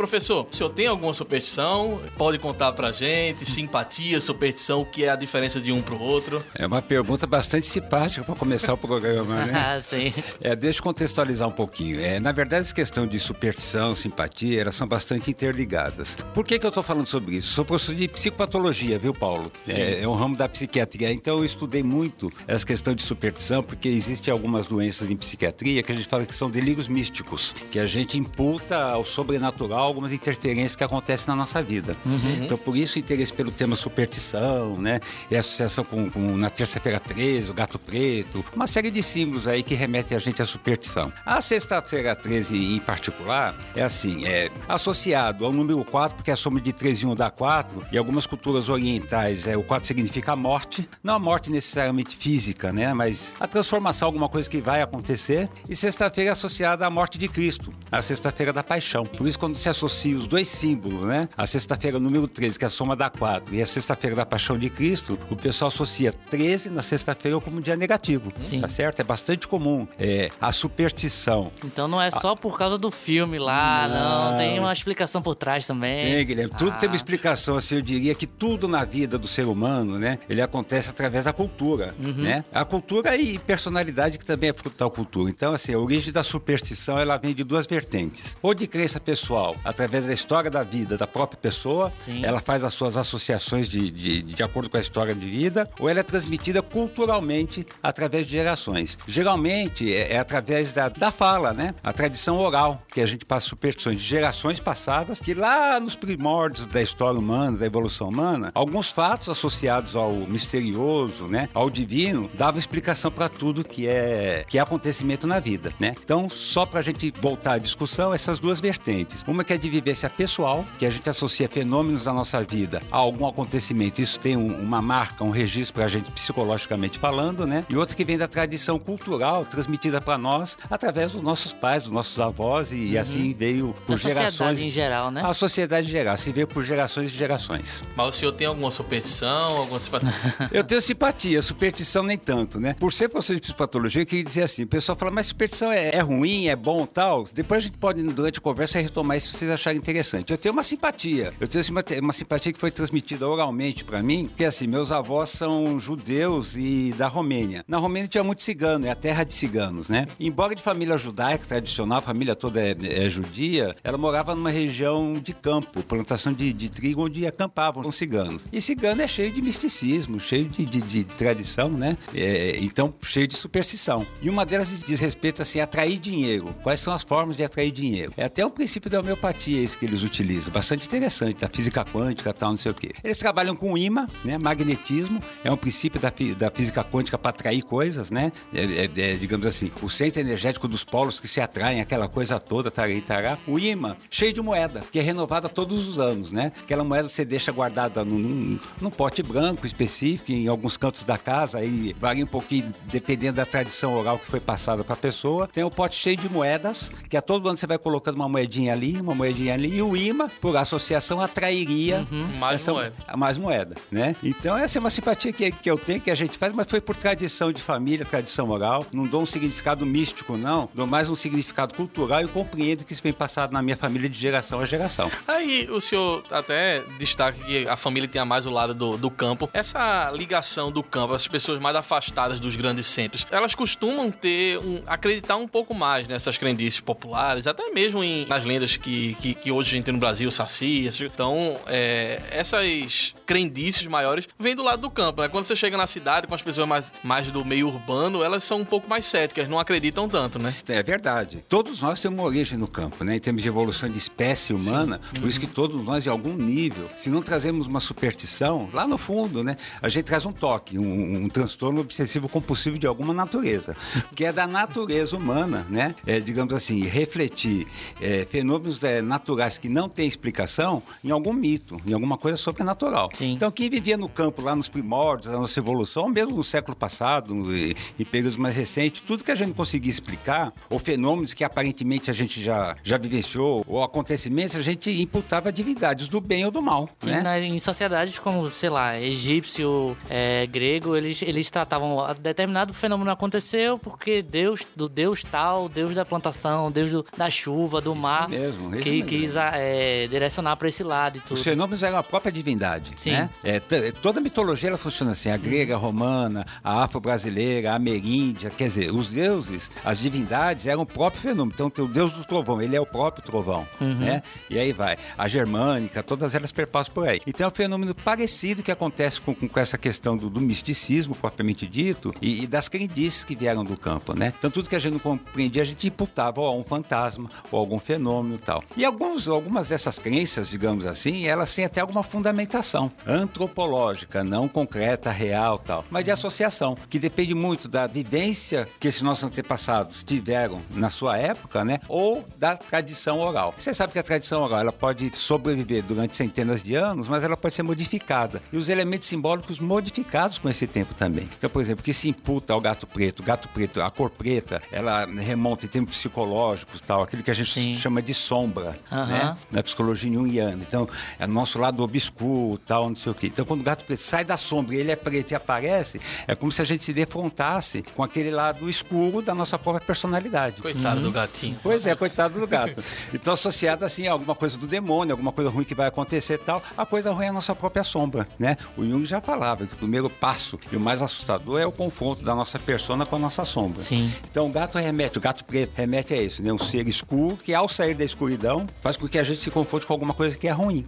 Professor, 0.00 0.46
o 0.50 0.56
senhor 0.56 0.70
tem 0.70 0.86
alguma 0.86 1.12
superstição? 1.12 2.00
Pode 2.16 2.38
contar 2.38 2.72
pra 2.72 2.90
gente? 2.90 3.44
Simpatia, 3.44 4.18
superstição, 4.18 4.80
o 4.80 4.86
que 4.86 5.04
é 5.04 5.10
a 5.10 5.14
diferença 5.14 5.60
de 5.60 5.70
um 5.70 5.82
pro 5.82 6.00
outro? 6.00 6.42
É 6.54 6.66
uma 6.66 6.80
pergunta 6.80 7.26
bastante 7.26 7.66
simpática 7.66 8.24
para 8.24 8.34
começar 8.34 8.72
o 8.72 8.78
programa, 8.78 9.44
né? 9.44 9.52
Ah, 9.60 9.78
sim. 9.78 10.10
É, 10.40 10.56
deixa 10.56 10.78
eu 10.78 10.84
contextualizar 10.84 11.46
um 11.46 11.52
pouquinho. 11.52 12.00
É, 12.00 12.18
na 12.18 12.32
verdade, 12.32 12.62
essa 12.62 12.74
questão 12.74 13.06
de 13.06 13.18
superstição, 13.18 13.94
simpatia, 13.94 14.62
elas 14.62 14.74
são 14.74 14.88
bastante 14.88 15.30
interligadas. 15.30 16.16
Por 16.32 16.46
que, 16.46 16.58
que 16.58 16.64
eu 16.64 16.70
estou 16.70 16.82
falando 16.82 17.06
sobre 17.06 17.36
isso? 17.36 17.52
Sou 17.52 17.62
professor 17.62 17.94
de 17.94 18.08
psicopatologia, 18.08 18.98
viu, 18.98 19.12
Paulo? 19.12 19.52
É, 19.68 20.00
é 20.00 20.08
um 20.08 20.14
ramo 20.14 20.34
da 20.34 20.48
psiquiatria. 20.48 21.12
Então, 21.12 21.40
eu 21.40 21.44
estudei 21.44 21.82
muito 21.82 22.32
essa 22.48 22.64
questão 22.64 22.94
de 22.94 23.02
superstição, 23.02 23.62
porque 23.62 23.88
existem 23.88 24.32
algumas 24.32 24.66
doenças 24.66 25.10
em 25.10 25.16
psiquiatria 25.16 25.82
que 25.82 25.92
a 25.92 25.94
gente 25.94 26.08
fala 26.08 26.24
que 26.24 26.34
são 26.34 26.50
delírios 26.50 26.88
místicos, 26.88 27.54
que 27.70 27.78
a 27.78 27.84
gente 27.84 28.18
imputa 28.18 28.80
ao 28.80 29.04
sobrenatural 29.04 29.89
algumas 29.90 30.12
interferências 30.12 30.76
que 30.76 30.84
acontecem 30.84 31.28
na 31.28 31.36
nossa 31.36 31.62
vida. 31.62 31.96
Uhum. 32.04 32.44
Então, 32.44 32.56
por 32.56 32.76
isso 32.76 32.96
o 32.96 32.98
interesse 32.98 33.32
pelo 33.32 33.50
tema 33.50 33.76
superstição, 33.76 34.76
né? 34.76 35.00
E 35.30 35.36
a 35.36 35.40
associação 35.40 35.84
com, 35.84 36.10
com 36.10 36.36
na 36.36 36.50
terça-feira 36.50 36.98
13, 36.98 37.50
o 37.50 37.54
gato 37.54 37.78
preto, 37.78 38.44
uma 38.54 38.66
série 38.66 38.90
de 38.90 39.02
símbolos 39.02 39.46
aí 39.46 39.62
que 39.62 39.74
remetem 39.74 40.16
a 40.16 40.20
gente 40.20 40.40
à 40.42 40.46
superstição. 40.46 41.12
A 41.24 41.40
sexta-feira 41.40 42.14
13 42.14 42.76
em 42.76 42.78
particular 42.78 43.54
é 43.74 43.82
assim, 43.82 44.26
é 44.26 44.50
associado 44.68 45.44
ao 45.44 45.52
número 45.52 45.84
4, 45.84 46.16
porque 46.16 46.30
a 46.30 46.36
soma 46.36 46.60
de 46.60 46.72
3 46.72 47.02
e 47.02 47.06
1 47.06 47.14
dá 47.14 47.30
4, 47.30 47.84
e 47.92 47.98
algumas 47.98 48.26
culturas 48.26 48.68
orientais, 48.68 49.46
é, 49.46 49.56
o 49.56 49.62
4 49.62 49.86
significa 49.86 50.32
a 50.32 50.36
morte, 50.36 50.88
não 51.02 51.14
a 51.14 51.18
morte 51.18 51.50
necessariamente 51.50 52.16
física, 52.16 52.72
né? 52.72 52.92
Mas 52.94 53.34
a 53.38 53.46
transformação, 53.46 54.06
alguma 54.06 54.28
coisa 54.28 54.48
que 54.48 54.60
vai 54.60 54.82
acontecer. 54.82 55.48
E 55.68 55.76
sexta-feira 55.76 56.30
é 56.30 56.32
associada 56.32 56.86
à 56.86 56.90
morte 56.90 57.18
de 57.18 57.28
Cristo, 57.28 57.72
a 57.90 58.00
sexta-feira 58.02 58.52
da 58.52 58.62
paixão. 58.62 59.04
Por 59.04 59.26
isso, 59.26 59.38
quando 59.38 59.56
se 59.56 59.68
associa 59.68 59.79
os 59.86 60.26
dois 60.26 60.48
símbolos, 60.48 61.06
né? 61.06 61.28
A 61.36 61.46
sexta-feira 61.46 61.98
número 61.98 62.26
13, 62.28 62.58
que 62.58 62.64
é 62.64 62.68
a 62.68 62.70
soma 62.70 62.94
da 62.96 63.08
4, 63.10 63.54
e 63.54 63.62
a 63.62 63.66
sexta-feira 63.66 64.16
da 64.16 64.26
paixão 64.26 64.58
de 64.58 64.68
Cristo, 64.70 65.18
o 65.30 65.36
pessoal 65.36 65.68
associa 65.68 66.12
13 66.12 66.70
na 66.70 66.82
sexta-feira 66.82 67.40
como 67.40 67.58
um 67.58 67.60
dia 67.60 67.76
negativo. 67.76 68.32
Sim. 68.44 68.60
Tá 68.60 68.68
certo? 68.68 69.00
É 69.00 69.04
bastante 69.04 69.46
comum. 69.48 69.86
É, 69.98 70.30
a 70.40 70.52
superstição. 70.52 71.50
Então 71.64 71.86
não 71.86 72.00
é 72.00 72.10
só 72.10 72.34
por 72.34 72.58
causa 72.58 72.76
do 72.78 72.90
filme 72.90 73.38
lá, 73.38 73.88
não. 73.88 74.38
Tem 74.38 74.58
uma 74.58 74.72
explicação 74.72 75.22
por 75.22 75.34
trás 75.34 75.66
também. 75.66 76.12
Tem, 76.14 76.26
Guilherme. 76.26 76.54
Tudo 76.56 76.72
Ah. 76.72 76.76
tem 76.76 76.88
uma 76.88 76.96
explicação, 76.96 77.56
assim, 77.56 77.76
eu 77.76 77.82
diria 77.82 78.14
que 78.14 78.26
tudo 78.26 78.66
na 78.68 78.84
vida 78.84 79.18
do 79.18 79.26
ser 79.28 79.46
humano, 79.46 79.98
né? 79.98 80.18
Ele 80.28 80.40
acontece 80.42 80.90
através 80.90 81.24
da 81.24 81.32
cultura, 81.32 81.94
né? 81.98 82.44
A 82.52 82.64
cultura 82.64 83.16
e 83.16 83.38
personalidade 83.38 84.18
que 84.18 84.24
também 84.24 84.50
é 84.50 84.52
fruto 84.52 84.78
da 84.78 84.88
cultura. 84.90 85.30
Então, 85.30 85.52
assim, 85.52 85.74
a 85.74 85.78
origem 85.78 86.12
da 86.12 86.22
superstição, 86.24 86.98
ela 86.98 87.16
vem 87.16 87.34
de 87.34 87.44
duas 87.44 87.66
vertentes. 87.66 88.36
Ou 88.42 88.54
de 88.54 88.66
crença 88.66 88.98
pessoal, 89.00 89.54
através 89.64 90.06
da 90.06 90.12
história 90.12 90.50
da 90.50 90.62
vida 90.62 90.96
da 90.96 91.06
própria 91.06 91.38
pessoa, 91.38 91.92
Sim. 92.04 92.24
ela 92.24 92.40
faz 92.40 92.64
as 92.64 92.74
suas 92.74 92.96
associações 92.96 93.68
de, 93.68 93.90
de, 93.90 94.22
de 94.22 94.42
acordo 94.42 94.68
com 94.68 94.76
a 94.76 94.80
história 94.80 95.14
de 95.14 95.28
vida, 95.28 95.68
ou 95.78 95.88
ela 95.88 96.00
é 96.00 96.02
transmitida 96.02 96.62
culturalmente 96.62 97.66
através 97.82 98.26
de 98.26 98.32
gerações. 98.32 98.98
Geralmente 99.06 99.92
é, 99.92 100.14
é 100.14 100.18
através 100.18 100.72
da, 100.72 100.88
da 100.88 101.10
fala, 101.10 101.52
né? 101.52 101.74
A 101.82 101.92
tradição 101.92 102.38
oral, 102.38 102.82
que 102.88 103.00
a 103.00 103.06
gente 103.06 103.24
passa 103.24 103.46
superstições 103.46 104.00
de 104.00 104.06
gerações 104.06 104.60
passadas, 104.60 105.20
que 105.20 105.34
lá 105.34 105.78
nos 105.80 105.96
primórdios 105.96 106.66
da 106.66 106.82
história 106.82 107.18
humana, 107.18 107.58
da 107.58 107.66
evolução 107.66 108.08
humana, 108.08 108.50
alguns 108.54 108.90
fatos 108.90 109.28
associados 109.28 109.96
ao 109.96 110.12
misterioso, 110.12 111.26
né? 111.26 111.48
Ao 111.54 111.70
divino, 111.70 112.30
davam 112.34 112.58
explicação 112.58 113.10
para 113.10 113.28
tudo 113.28 113.64
que 113.64 113.86
é, 113.86 114.44
que 114.48 114.58
é 114.58 114.60
acontecimento 114.60 115.26
na 115.26 115.40
vida, 115.40 115.72
né? 115.78 115.94
Então, 116.02 116.28
só 116.28 116.66
para 116.66 116.80
a 116.80 116.82
gente 116.82 117.12
voltar 117.20 117.54
à 117.54 117.58
discussão, 117.58 118.12
essas 118.12 118.38
duas 118.38 118.60
vertentes. 118.60 119.24
Uma 119.26 119.44
que 119.44 119.49
é 119.52 119.56
de 119.56 119.68
vivência 119.68 120.08
pessoal, 120.10 120.64
que 120.78 120.86
a 120.86 120.90
gente 120.90 121.08
associa 121.08 121.48
fenômenos 121.48 122.04
da 122.04 122.12
nossa 122.12 122.42
vida 122.42 122.82
a 122.90 122.96
algum 122.96 123.26
acontecimento. 123.26 124.00
Isso 124.00 124.18
tem 124.18 124.36
um- 124.36 124.54
uma 124.60 124.80
marca, 124.82 125.24
um 125.24 125.30
registro 125.30 125.74
para 125.74 125.84
a 125.84 125.88
gente 125.88 126.10
psicologicamente 126.10 126.98
falando, 126.98 127.46
né? 127.46 127.64
E 127.68 127.76
outra 127.76 127.94
que 127.94 128.04
vem 128.04 128.16
da 128.18 128.28
tradição 128.28 128.78
cultural 128.78 129.44
transmitida 129.44 130.00
para 130.00 130.16
nós 130.18 130.56
através 130.70 131.12
dos 131.12 131.22
nossos 131.22 131.52
pais, 131.52 131.82
dos 131.82 131.92
nossos 131.92 132.18
avós 132.20 132.72
e, 132.72 132.96
assim 132.98 133.34
veio 133.38 133.74
por 133.86 133.92
Da 133.92 133.98
sociedade 133.98 134.30
gerações. 134.36 134.60
em 134.62 134.70
geral, 134.70 135.10
né? 135.10 135.22
A 135.24 135.32
sociedade 135.34 135.86
em 135.86 135.90
geral, 135.90 136.16
se 136.16 136.32
veio 136.32 136.46
por 136.46 136.62
gerações 136.64 137.10
e 137.10 137.14
gerações. 137.16 137.82
Mas 137.96 138.08
o 138.08 138.12
senhor 138.18 138.32
tem 138.32 138.46
alguma 138.46 138.70
superstição, 138.70 139.56
alguma 139.56 139.78
simpatia? 139.78 140.10
Eu 140.52 140.64
tenho 140.64 140.80
simpatia, 140.82 141.42
superstição 141.42 142.02
nem 142.02 142.16
tanto, 142.18 142.58
né? 142.60 142.74
Por 142.78 142.92
ser 142.92 143.08
professor 143.08 143.34
de 143.34 143.40
psicopatologia, 143.40 144.02
eu 144.02 144.06
queria 144.06 144.24
dizer 144.24 144.42
assim: 144.42 144.62
o 144.64 144.66
pessoal 144.66 144.96
fala, 144.96 145.10
mas 145.10 145.26
superstição 145.28 145.70
é, 145.72 145.94
é 145.94 146.00
ruim, 146.00 146.48
é 146.48 146.56
bom 146.56 146.84
tal. 146.86 147.24
Depois 147.32 147.58
a 147.58 147.66
gente 147.66 147.76
pode, 147.78 148.02
durante 148.02 148.38
a 148.38 148.42
conversa, 148.42 148.78
retomar 148.80 149.16
isso 149.16 149.36
vocês 149.40 149.50
acharem 149.50 149.78
interessante. 149.78 150.30
Eu 150.32 150.38
tenho 150.38 150.52
uma 150.52 150.62
simpatia. 150.62 151.32
Eu 151.40 151.48
tenho 151.48 151.64
uma 152.00 152.12
simpatia 152.12 152.52
que 152.52 152.58
foi 152.58 152.70
transmitida 152.70 153.26
oralmente 153.26 153.84
pra 153.84 154.02
mim, 154.02 154.26
porque 154.26 154.44
assim, 154.44 154.66
meus 154.66 154.92
avós 154.92 155.30
são 155.30 155.78
judeus 155.78 156.56
e 156.56 156.92
da 156.96 157.08
Romênia. 157.08 157.64
Na 157.66 157.78
Romênia 157.78 158.08
tinha 158.08 158.22
muito 158.22 158.42
cigano, 158.42 158.86
é 158.86 158.90
a 158.90 158.94
terra 158.94 159.24
de 159.24 159.32
ciganos, 159.32 159.88
né? 159.88 160.06
Embora 160.18 160.54
de 160.54 160.62
família 160.62 160.96
judaica, 160.98 161.44
tradicional, 161.46 161.98
a 161.98 162.02
família 162.02 162.34
toda 162.36 162.60
é, 162.60 162.76
é 162.82 163.08
judia, 163.08 163.74
ela 163.82 163.96
morava 163.96 164.34
numa 164.34 164.50
região 164.50 165.18
de 165.18 165.32
campo, 165.32 165.82
plantação 165.82 166.32
de, 166.32 166.52
de 166.52 166.68
trigo, 166.68 167.04
onde 167.06 167.26
acampavam 167.26 167.86
os 167.86 167.96
ciganos. 167.96 168.46
E 168.52 168.60
cigano 168.60 169.00
é 169.02 169.06
cheio 169.06 169.32
de 169.32 169.40
misticismo, 169.40 170.20
cheio 170.20 170.44
de, 170.46 170.66
de- 170.66 170.80
de- 170.80 171.04
de 171.04 171.14
tradição, 171.14 171.68
né? 171.70 171.96
É, 172.14 172.58
então, 172.60 172.92
cheio 173.02 173.26
de 173.26 173.34
superstição. 173.34 174.06
E 174.20 174.28
uma 174.28 174.44
delas 174.44 174.68
diz 174.84 175.00
respeito 175.00 175.40
assim, 175.40 175.60
a 175.60 175.64
atrair 175.64 175.98
dinheiro. 175.98 176.54
Quais 176.62 176.80
são 176.80 176.92
as 176.92 177.02
formas 177.02 177.36
de 177.36 177.44
atrair 177.44 177.70
dinheiro? 177.70 178.12
É 178.16 178.24
até 178.24 178.44
um 178.44 178.50
princípio 178.50 178.90
da 178.90 179.00
homeopatia 179.00 179.29
isso 179.38 179.78
que 179.78 179.84
eles 179.84 180.02
utilizam, 180.02 180.52
bastante 180.52 180.86
interessante, 180.86 181.40
da 181.40 181.48
física 181.48 181.84
quântica 181.84 182.32
tal, 182.32 182.50
não 182.50 182.58
sei 182.58 182.70
o 182.72 182.74
quê. 182.74 182.90
Eles 183.02 183.18
trabalham 183.18 183.54
com 183.56 183.76
imã, 183.76 184.06
né? 184.24 184.38
Magnetismo, 184.38 185.22
é 185.44 185.50
um 185.50 185.56
princípio 185.56 186.00
da, 186.00 186.12
da 186.36 186.50
física 186.50 186.84
quântica 186.84 187.18
para 187.18 187.30
atrair 187.30 187.62
coisas, 187.62 188.10
né? 188.10 188.32
É, 188.52 188.64
é- 188.64 188.90
é, 189.12 189.14
digamos 189.16 189.46
assim, 189.46 189.70
o 189.82 189.88
centro 189.88 190.20
energético 190.20 190.68
dos 190.68 190.84
polos 190.84 191.18
que 191.20 191.28
se 191.28 191.40
atraem, 191.40 191.80
aquela 191.80 192.08
coisa 192.08 192.38
toda, 192.38 192.70
tará 192.70 192.90
e 192.90 193.00
tará. 193.00 193.38
O 193.46 193.58
imã, 193.58 193.96
cheio 194.10 194.32
de 194.32 194.40
moeda, 194.42 194.80
que 194.90 194.98
é 194.98 195.02
renovada 195.02 195.48
todos 195.48 195.86
os 195.86 195.98
anos, 195.98 196.30
né? 196.30 196.52
Aquela 196.62 196.84
moeda 196.84 197.08
você 197.08 197.24
deixa 197.24 197.50
guardada 197.52 198.04
num, 198.04 198.18
num, 198.18 198.58
num 198.80 198.90
pote 198.90 199.22
branco 199.22 199.66
específico, 199.66 200.32
em 200.32 200.48
alguns 200.48 200.76
cantos 200.76 201.04
da 201.04 201.16
casa, 201.18 201.58
aí 201.58 201.94
varia 201.98 202.24
um 202.24 202.28
pouquinho 202.28 202.74
dependendo 202.90 203.36
da 203.36 203.46
tradição 203.46 203.94
oral 203.94 204.18
que 204.18 204.26
foi 204.26 204.40
passada 204.40 204.84
para 204.84 204.94
a 204.94 204.98
pessoa. 204.98 205.46
Tem 205.46 205.64
o 205.64 205.70
pote 205.70 205.96
cheio 205.96 206.16
de 206.16 206.28
moedas, 206.28 206.90
que 207.08 207.16
a 207.16 207.22
todo 207.22 207.48
ano 207.48 207.56
você 207.56 207.66
vai 207.66 207.78
colocando 207.78 208.16
uma 208.16 208.28
moedinha 208.28 208.72
ali, 208.72 209.00
uma 209.00 209.14
moedinha 209.20 209.54
ali. 209.54 209.76
E 209.76 209.82
o 209.82 209.96
imã, 209.96 210.28
por 210.40 210.56
associação, 210.56 211.20
atrairia 211.20 212.06
Mais 212.38 212.62
essa, 212.62 212.72
moeda. 212.72 212.94
mais 213.16 213.38
moeda, 213.38 213.76
né? 213.90 214.16
Então 214.22 214.56
essa 214.56 214.78
é 214.78 214.80
uma 214.80 214.90
simpatia 214.90 215.32
que, 215.32 215.50
que 215.50 215.70
eu 215.70 215.78
tenho, 215.78 216.00
que 216.00 216.10
a 216.10 216.14
gente 216.14 216.38
faz, 216.38 216.52
mas 216.52 216.68
foi 216.68 216.80
por 216.80 216.96
tradição 216.96 217.52
de 217.52 217.62
família, 217.62 218.04
tradição 218.04 218.48
oral. 218.50 218.86
Não 218.92 219.04
dou 219.04 219.22
um 219.22 219.26
significado 219.26 219.84
místico, 219.84 220.36
não. 220.36 220.68
Dou 220.74 220.86
mais 220.86 221.08
um 221.08 221.16
significado 221.16 221.74
cultural 221.74 222.22
e 222.22 222.28
compreendo 222.28 222.84
que 222.84 222.92
isso 222.92 223.02
vem 223.02 223.12
passado 223.12 223.52
na 223.52 223.62
minha 223.62 223.76
família 223.76 224.08
de 224.08 224.18
geração 224.18 224.60
a 224.60 224.64
geração. 224.66 225.10
Aí 225.26 225.68
o 225.70 225.80
senhor 225.80 226.24
até 226.30 226.80
destaca 226.98 227.38
que 227.44 227.68
a 227.68 227.76
família 227.76 228.08
tinha 228.08 228.24
mais 228.24 228.46
o 228.46 228.50
lado 228.50 228.74
do, 228.74 228.96
do 228.96 229.10
campo. 229.10 229.48
Essa 229.52 230.10
ligação 230.12 230.72
do 230.72 230.82
campo, 230.82 231.14
as 231.14 231.28
pessoas 231.28 231.60
mais 231.60 231.76
afastadas 231.76 232.40
dos 232.40 232.56
grandes 232.56 232.86
centros, 232.86 233.26
elas 233.30 233.54
costumam 233.54 234.10
ter 234.10 234.58
um, 234.58 234.80
acreditar 234.86 235.36
um 235.36 235.46
pouco 235.46 235.74
mais 235.74 236.08
nessas 236.08 236.38
crendices 236.38 236.80
populares, 236.80 237.46
até 237.46 237.70
mesmo 237.70 238.02
em, 238.02 238.26
nas 238.26 238.44
lendas 238.44 238.76
que, 238.76 239.09
que, 239.14 239.34
que 239.34 239.50
hoje 239.50 239.70
a 239.70 239.72
gente 239.76 239.84
tem 239.84 239.94
no 239.94 240.00
Brasil, 240.00 240.30
Saci. 240.30 240.86
esse- 240.86 241.04
Então, 241.04 241.58
é, 241.66 242.20
essas 242.30 243.14
crendices 243.26 243.86
maiores 243.86 244.28
vêm 244.38 244.54
do 244.56 244.62
lado 244.62 244.82
do 244.82 244.90
campo. 244.90 245.22
Né? 245.22 245.28
Quando 245.28 245.44
você 245.44 245.54
chega 245.56 245.76
na 245.76 245.86
cidade 245.86 246.26
com 246.26 246.34
as 246.34 246.42
pessoas 246.42 246.66
mais, 246.66 246.90
mais 247.02 247.30
do 247.32 247.44
meio 247.44 247.68
urbano, 247.68 248.22
elas 248.22 248.42
são 248.44 248.60
um 248.60 248.64
pouco 248.64 248.88
mais 248.88 249.06
céticas, 249.06 249.48
não 249.48 249.58
acreditam 249.58 250.08
tanto, 250.08 250.38
né? 250.38 250.54
É 250.68 250.82
verdade. 250.82 251.42
Todos 251.48 251.80
nós 251.80 252.00
temos 252.00 252.18
uma 252.18 252.26
origem 252.26 252.58
no 252.58 252.66
campo, 252.66 253.04
né? 253.04 253.16
Em 253.16 253.20
termos 253.20 253.42
de 253.42 253.48
evolução 253.48 253.88
de 253.88 253.98
espécie 253.98 254.52
humana, 254.52 255.00
por 255.20 255.28
isso 255.28 255.38
que 255.40 255.46
todos 255.46 255.82
nós, 255.84 256.02
de 256.02 256.08
algum 256.08 256.32
nível, 256.34 256.88
se 256.96 257.08
não 257.10 257.22
trazemos 257.22 257.66
uma 257.66 257.80
superstição, 257.80 258.68
lá 258.72 258.86
no 258.86 258.98
fundo, 258.98 259.44
né? 259.44 259.56
A 259.80 259.88
gente 259.88 260.04
traz 260.04 260.26
um 260.26 260.32
toque, 260.32 260.78
um, 260.78 261.24
um 261.24 261.28
transtorno 261.28 261.80
obsessivo 261.80 262.28
compulsivo 262.28 262.78
de 262.78 262.86
alguma 262.86 263.14
natureza, 263.14 263.76
que 264.14 264.24
é 264.24 264.32
da 264.32 264.46
natureza 264.46 265.16
humana, 265.16 265.66
né? 265.70 265.94
É, 266.06 266.18
digamos 266.20 266.52
assim, 266.52 266.80
refletir 266.84 267.66
é, 268.00 268.26
fenômenos 268.28 268.78
é, 269.00 269.02
naturais 269.02 269.58
que 269.58 269.68
não 269.68 269.88
têm 269.88 270.06
explicação 270.06 270.82
em 271.02 271.10
algum 271.10 271.32
mito, 271.32 271.80
em 271.86 271.92
alguma 271.92 272.16
coisa 272.16 272.36
sobrenatural. 272.36 273.08
Sim. 273.14 273.32
Então, 273.32 273.50
quem 273.50 273.68
vivia 273.68 273.96
no 273.96 274.08
campo 274.08 274.42
lá 274.42 274.54
nos 274.54 274.68
primórdios 274.68 275.32
da 275.32 275.38
nossa 275.38 275.58
evolução, 275.58 276.08
mesmo 276.08 276.36
no 276.36 276.44
século 276.44 276.76
passado, 276.76 277.54
e- 277.54 277.74
em 277.98 278.04
períodos 278.04 278.36
mais 278.36 278.54
recentes, 278.54 279.00
tudo 279.00 279.24
que 279.24 279.30
a 279.30 279.34
gente 279.34 279.52
conseguia 279.54 279.90
explicar, 279.90 280.52
ou 280.68 280.78
fenômenos 280.78 281.34
que 281.34 281.42
aparentemente 281.44 282.10
a 282.10 282.14
gente 282.14 282.42
já, 282.42 282.76
já 282.82 282.96
vivenciou, 282.98 283.64
ou 283.66 283.82
acontecimentos, 283.82 284.56
a 284.56 284.62
gente 284.62 284.90
imputava 285.00 285.52
divindades 285.52 286.08
do 286.08 286.20
bem 286.20 286.44
ou 286.44 286.50
do 286.50 286.62
mal. 286.62 286.88
Sim, 287.00 287.10
né? 287.10 287.20
na- 287.22 287.38
em 287.40 287.58
sociedades 287.58 288.18
como, 288.18 288.48
sei 288.50 288.70
lá, 288.70 288.98
egípcio, 289.00 289.96
é, 290.08 290.46
grego, 290.46 290.96
eles, 290.96 291.22
eles 291.22 291.48
tratavam 291.50 291.98
determinado 292.20 292.74
fenômeno 292.74 293.10
aconteceu 293.10 293.78
porque 293.78 294.22
Deus, 294.22 294.66
do 294.76 294.88
Deus 294.88 295.22
tal, 295.24 295.68
Deus 295.68 295.94
da 295.94 296.04
plantação, 296.04 296.70
Deus 296.70 296.90
do- 296.90 297.06
da 297.16 297.30
chuva, 297.30 297.80
do 297.80 297.94
mar, 297.94 298.28
mesmo, 298.28 298.74
isso 298.74 298.82
que 298.90 299.02
quis 299.02 299.36
é, 299.36 300.06
direcionar 300.08 300.56
para 300.56 300.68
esse 300.68 300.82
lado 300.82 301.18
e 301.18 301.20
tudo. 301.20 301.36
Os 301.36 301.42
fenômenos 301.44 301.82
eram 301.82 301.98
a 301.98 302.02
própria 302.02 302.32
divindade. 302.32 302.92
Sim. 302.96 303.12
Né? 303.12 303.30
É, 303.44 303.60
t- 303.60 303.92
toda 303.92 304.20
a 304.20 304.22
mitologia 304.22 304.68
ela 304.68 304.78
funciona 304.78 305.12
assim: 305.12 305.30
a 305.30 305.36
grega, 305.36 305.74
a 305.74 305.78
romana, 305.78 306.46
a 306.62 306.82
afro-brasileira, 306.84 307.72
a 307.72 307.74
ameríndia. 307.76 308.50
Quer 308.50 308.64
dizer, 308.68 308.90
os 308.92 309.08
deuses, 309.08 309.70
as 309.84 309.98
divindades 309.98 310.66
eram 310.66 310.82
o 310.82 310.86
próprio 310.86 311.20
fenômeno. 311.22 311.52
Então 311.54 311.70
tem 311.70 311.84
o 311.84 311.88
deus 311.88 312.12
do 312.12 312.24
trovão, 312.24 312.60
ele 312.60 312.76
é 312.76 312.80
o 312.80 312.86
próprio 312.86 313.24
trovão. 313.24 313.66
Né? 313.80 314.22
E 314.48 314.58
aí 314.58 314.72
vai. 314.72 314.96
A 315.16 315.28
germânica, 315.28 316.02
todas 316.02 316.34
elas 316.34 316.52
perpassam 316.52 316.92
por 316.92 317.08
aí. 317.08 317.20
Então 317.26 317.46
é 317.46 317.48
um 317.48 317.54
fenômeno 317.54 317.94
parecido 317.94 318.62
que 318.62 318.70
acontece 318.72 319.20
com, 319.20 319.34
com- 319.34 319.48
com 319.48 319.60
essa 319.60 319.78
questão 319.78 320.16
do, 320.16 320.28
do 320.30 320.40
misticismo, 320.40 321.14
propriamente 321.14 321.66
dito, 321.66 322.14
e, 322.20 322.42
e 322.44 322.46
das 322.46 322.68
crendices 322.68 323.24
que 323.24 323.34
vieram 323.34 323.64
do 323.64 323.76
campo. 323.76 324.14
Né? 324.16 324.32
Então 324.38 324.50
tudo 324.50 324.68
que 324.68 324.76
a 324.76 324.78
gente 324.78 324.92
não 324.92 324.98
compreendia, 325.00 325.62
a 325.62 325.64
gente 325.64 325.86
imputava 325.88 326.40
ou 326.40 326.46
a 326.46 326.52
um 326.54 326.62
fantasma 326.64 327.30
ou 327.50 327.58
algum 327.58 327.78
fenômeno 327.78 328.36
e 328.36 328.38
tal. 328.38 328.62
E 328.76 328.84
alguns, 328.84 329.28
algumas 329.28 329.68
dessas 329.68 329.98
crenças, 329.98 330.48
digamos 330.48 330.86
assim, 330.86 331.26
elas 331.26 331.54
têm 331.54 331.64
até 331.64 331.80
alguma 331.80 332.02
fundamentação 332.02 332.90
antropológica, 333.06 334.22
não 334.22 334.48
concreta, 334.48 335.10
real 335.10 335.58
tal, 335.58 335.84
mas 335.90 336.04
de 336.04 336.10
associação, 336.10 336.76
que 336.88 336.98
depende 336.98 337.34
muito 337.34 337.68
da 337.68 337.86
vivência 337.86 338.68
que 338.78 338.88
esses 338.88 339.02
nossos 339.02 339.24
antepassados 339.24 340.04
tiveram 340.04 340.60
na 340.70 340.90
sua 340.90 341.18
época, 341.18 341.64
né? 341.64 341.78
Ou 341.88 342.24
da 342.38 342.56
tradição 342.56 343.18
oral. 343.18 343.54
Você 343.56 343.74
sabe 343.74 343.92
que 343.92 343.98
a 343.98 344.02
tradição 344.02 344.42
oral 344.42 344.60
ela 344.60 344.72
pode 344.72 345.10
sobreviver 345.16 345.82
durante 345.82 346.16
centenas 346.16 346.62
de 346.62 346.74
anos, 346.74 347.08
mas 347.08 347.24
ela 347.24 347.36
pode 347.36 347.54
ser 347.54 347.62
modificada. 347.62 348.42
E 348.52 348.56
os 348.56 348.68
elementos 348.68 349.08
simbólicos 349.08 349.58
modificados 349.58 350.38
com 350.38 350.48
esse 350.48 350.66
tempo 350.66 350.94
também. 350.94 351.28
Então, 351.36 351.50
por 351.50 351.60
exemplo, 351.60 351.80
o 351.80 351.84
que 351.84 351.92
se 351.92 352.08
imputa 352.08 352.52
ao 352.52 352.60
gato 352.60 352.86
preto, 352.86 353.20
o 353.20 353.22
gato 353.22 353.48
preto, 353.48 353.82
a 353.82 353.90
cor 353.90 354.10
preta, 354.10 354.62
ela 354.70 355.06
remonta 355.06 355.66
em 355.66 355.68
termos 355.68 355.90
psicológicos, 355.90 356.80
tal, 356.80 357.02
aquilo 357.02 357.22
que 357.22 357.30
a 357.30 357.34
gente 357.34 357.52
Sim. 357.52 357.76
chama 357.76 358.00
de 358.00 358.14
sombra, 358.14 358.59
Aham. 358.90 359.06
né? 359.06 359.36
Na 359.50 359.62
psicologia 359.62 360.12
junguiana. 360.12 360.62
Então, 360.66 360.88
é 361.18 361.24
o 361.24 361.28
nosso 361.28 361.58
lado 361.58 361.82
obscuro, 361.82 362.58
tal, 362.66 362.88
não 362.88 362.96
sei 362.96 363.12
o 363.12 363.14
quê. 363.14 363.26
Então, 363.28 363.44
quando 363.44 363.60
o 363.60 363.64
gato 363.64 363.84
preto 363.84 364.02
sai 364.02 364.24
da 364.24 364.36
sombra 364.36 364.74
e 364.74 364.78
ele 364.78 364.90
é 364.90 364.96
preto 364.96 365.32
e 365.32 365.34
aparece, 365.34 366.00
é 366.26 366.34
como 366.34 366.50
se 366.52 366.60
a 366.62 366.64
gente 366.64 366.84
se 366.84 366.92
defrontasse 366.92 367.82
com 367.94 368.02
aquele 368.02 368.30
lado 368.30 368.68
escuro 368.68 369.22
da 369.22 369.34
nossa 369.34 369.58
própria 369.58 369.84
personalidade. 369.84 370.60
Coitado 370.62 371.00
do 371.00 371.10
gatinho. 371.12 371.58
Pois 371.62 371.86
é, 371.86 371.94
coitado 371.94 372.38
do 372.40 372.46
gato. 372.46 372.82
Então, 373.12 373.32
associado 373.32 373.84
assim 373.84 374.06
a 374.06 374.12
alguma 374.12 374.34
coisa 374.34 374.56
do 374.56 374.66
demônio, 374.66 375.12
alguma 375.12 375.32
coisa 375.32 375.50
ruim 375.50 375.64
que 375.64 375.74
vai 375.74 375.86
acontecer 375.88 376.34
e 376.34 376.38
tal, 376.38 376.62
a 376.76 376.86
coisa 376.86 377.10
ruim 377.10 377.26
é 377.26 377.28
a 377.28 377.32
nossa 377.32 377.54
própria 377.54 377.84
sombra, 377.84 378.26
né? 378.38 378.56
O 378.76 378.84
Jung 378.84 379.04
já 379.06 379.20
falava 379.20 379.66
que 379.66 379.74
o 379.74 379.76
primeiro 379.76 380.08
passo 380.10 380.58
e 380.70 380.76
o 380.76 380.80
mais 380.80 381.02
assustador 381.02 381.60
é 381.60 381.66
o 381.66 381.72
confronto 381.72 382.24
da 382.24 382.34
nossa 382.34 382.58
persona 382.58 383.04
com 383.06 383.16
a 383.16 383.18
nossa 383.18 383.44
sombra. 383.44 383.82
Sim. 383.82 384.12
Então, 384.30 384.46
o 384.46 384.50
gato 384.50 384.78
remete, 384.78 385.18
o 385.18 385.20
gato 385.20 385.44
preto 385.44 385.72
remete 385.74 386.14
a 386.14 386.22
isso, 386.22 386.42
né? 386.42 386.52
Um 386.52 386.58
ser 386.58 386.86
escuro 386.88 387.36
que, 387.36 387.54
ao 387.54 387.68
sair 387.68 387.94
da 387.94 388.04
escuridão, 388.04 388.49
faz 388.82 388.96
com 388.96 389.08
que 389.08 389.18
a 389.18 389.22
gente 389.22 389.40
se 389.40 389.50
confronte 389.50 389.86
com 389.86 389.92
alguma 389.92 390.14
coisa 390.14 390.36
que 390.36 390.48
é 390.48 390.50
ruim. 390.50 390.84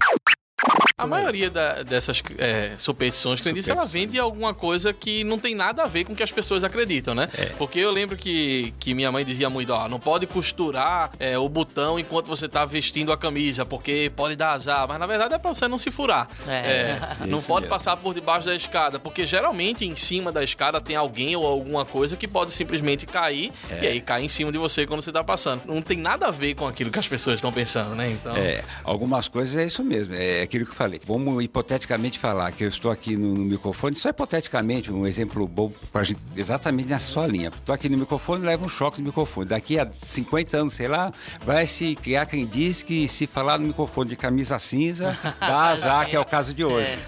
A 0.97 1.07
maioria 1.07 1.51
da- 1.51 1.83
dessas 1.83 2.23
é, 2.39 2.73
superstições 2.79 3.41
crendices, 3.41 3.69
ela 3.69 3.85
vem 3.85 4.07
de 4.07 4.19
alguma 4.19 4.53
coisa 4.55 4.93
que 4.93 5.25
não 5.25 5.39
tem 5.39 5.55
nada 5.55 5.83
a 5.83 5.87
ver 5.89 6.05
com 6.05 6.13
o 6.13 6.17
que 6.17 6.23
as 6.23 6.31
pessoas 6.31 6.63
acreditam, 6.65 7.15
né? 7.15 7.29
É. 7.39 7.47
Porque 7.59 7.79
eu 7.79 7.91
lembro 7.91 8.17
que, 8.17 8.73
que 8.79 8.95
minha 8.95 9.11
mãe 9.11 9.25
dizia 9.25 9.49
muito, 9.51 9.73
ó, 9.73 9.89
não 9.89 9.99
pode 9.99 10.27
costurar 10.27 11.11
é, 11.19 11.37
o 11.39 11.49
botão 11.49 11.99
enquanto 11.99 12.27
você 12.27 12.49
tá 12.49 12.65
vestindo 12.65 13.11
a 13.13 13.17
camisa, 13.17 13.65
porque 13.65 14.13
pode 14.15 14.37
dar 14.37 14.53
azar. 14.53 14.87
Mas 14.87 14.99
na 14.99 15.07
verdade 15.07 15.35
é 15.35 15.39
pra 15.39 15.53
você 15.53 15.67
não 15.67 15.79
se 15.79 15.91
furar. 15.91 16.29
É. 16.47 16.53
É, 16.53 17.01
não 17.27 17.39
Isso 17.39 17.47
pode 17.49 17.63
mesmo. 17.63 17.71
passar 17.75 17.97
por 17.97 18.15
debaixo 18.15 18.47
da 18.47 18.55
escada, 18.55 18.99
porque 18.99 19.27
geralmente 19.27 19.85
em 19.85 19.97
cima 19.97 20.31
da 20.31 20.45
escada 20.45 20.81
tem 20.81 20.95
alguém 20.95 21.35
ou 21.35 21.47
alguma 21.47 21.85
coisa 21.85 22.17
que 22.17 22.29
pode 22.29 22.53
simplesmente 22.53 23.07
cair 23.07 23.51
e 23.71 23.87
aí 23.87 24.01
cai 24.01 24.23
em 24.25 24.29
cima 24.29 24.53
de 24.53 24.59
você 24.59 24.87
quando 24.87 25.03
você 25.03 25.11
tá 25.13 25.25
passando. 25.25 25.63
Não 25.67 25.81
tem 25.83 25.97
nada 25.99 26.27
a 26.29 26.31
ver 26.31 26.55
com 26.55 26.67
aquilo 26.67 26.91
que 26.91 26.99
as 26.99 27.09
pessoas 27.09 27.37
estão 27.37 27.53
pensando, 27.53 27.95
né? 27.95 28.11
Então. 28.11 28.37
É, 28.37 28.63
algumas 28.85 29.27
coisas 29.29 29.57
é 29.57 29.67
isso 29.67 29.83
mesmo, 29.83 30.15
é 30.15 30.43
aquilo 30.43 30.67
que 30.67 30.75
falei. 30.83 31.01
Vamos 31.07 31.43
hipoteticamente 31.45 32.19
falar 32.19 32.51
que 32.53 32.65
eu 32.65 32.69
estou 32.69 32.91
aqui 32.91 33.17
no, 33.17 33.35
no 33.35 33.45
microfone, 33.45 33.95
só 33.95 34.09
hipoteticamente, 34.09 34.91
um 34.91 35.07
exemplo 35.07 35.47
bom 35.47 35.71
pra 35.93 36.03
gente, 36.03 36.21
exatamente 36.37 36.89
nessa 36.89 37.13
sua 37.13 37.27
linha. 37.27 37.53
Estou 37.57 37.73
aqui 37.75 37.89
no 37.89 37.97
microfone, 37.97 38.45
leva 38.45 38.65
um 38.65 38.69
choque 38.69 39.01
no 39.01 39.07
microfone. 39.07 39.49
Daqui 39.49 39.79
a 39.79 39.89
50 40.05 40.57
anos, 40.59 40.75
sei 40.75 40.89
lá, 40.89 41.13
vai 41.47 41.67
se 41.67 41.95
criar 41.95 42.27
quem 42.27 42.45
diz 42.47 42.83
que 42.83 43.07
se 43.07 43.27
falar 43.29 43.59
no 43.59 43.67
microfone 43.69 44.11
de 44.11 44.17
camisa 44.17 44.59
cinza, 44.59 45.17
dá 45.39 45.67
azar, 45.69 46.09
que 46.09 46.17
é 46.17 46.21
o 46.21 46.25
caso 46.25 46.53
de 46.53 46.65
hoje. 46.65 46.99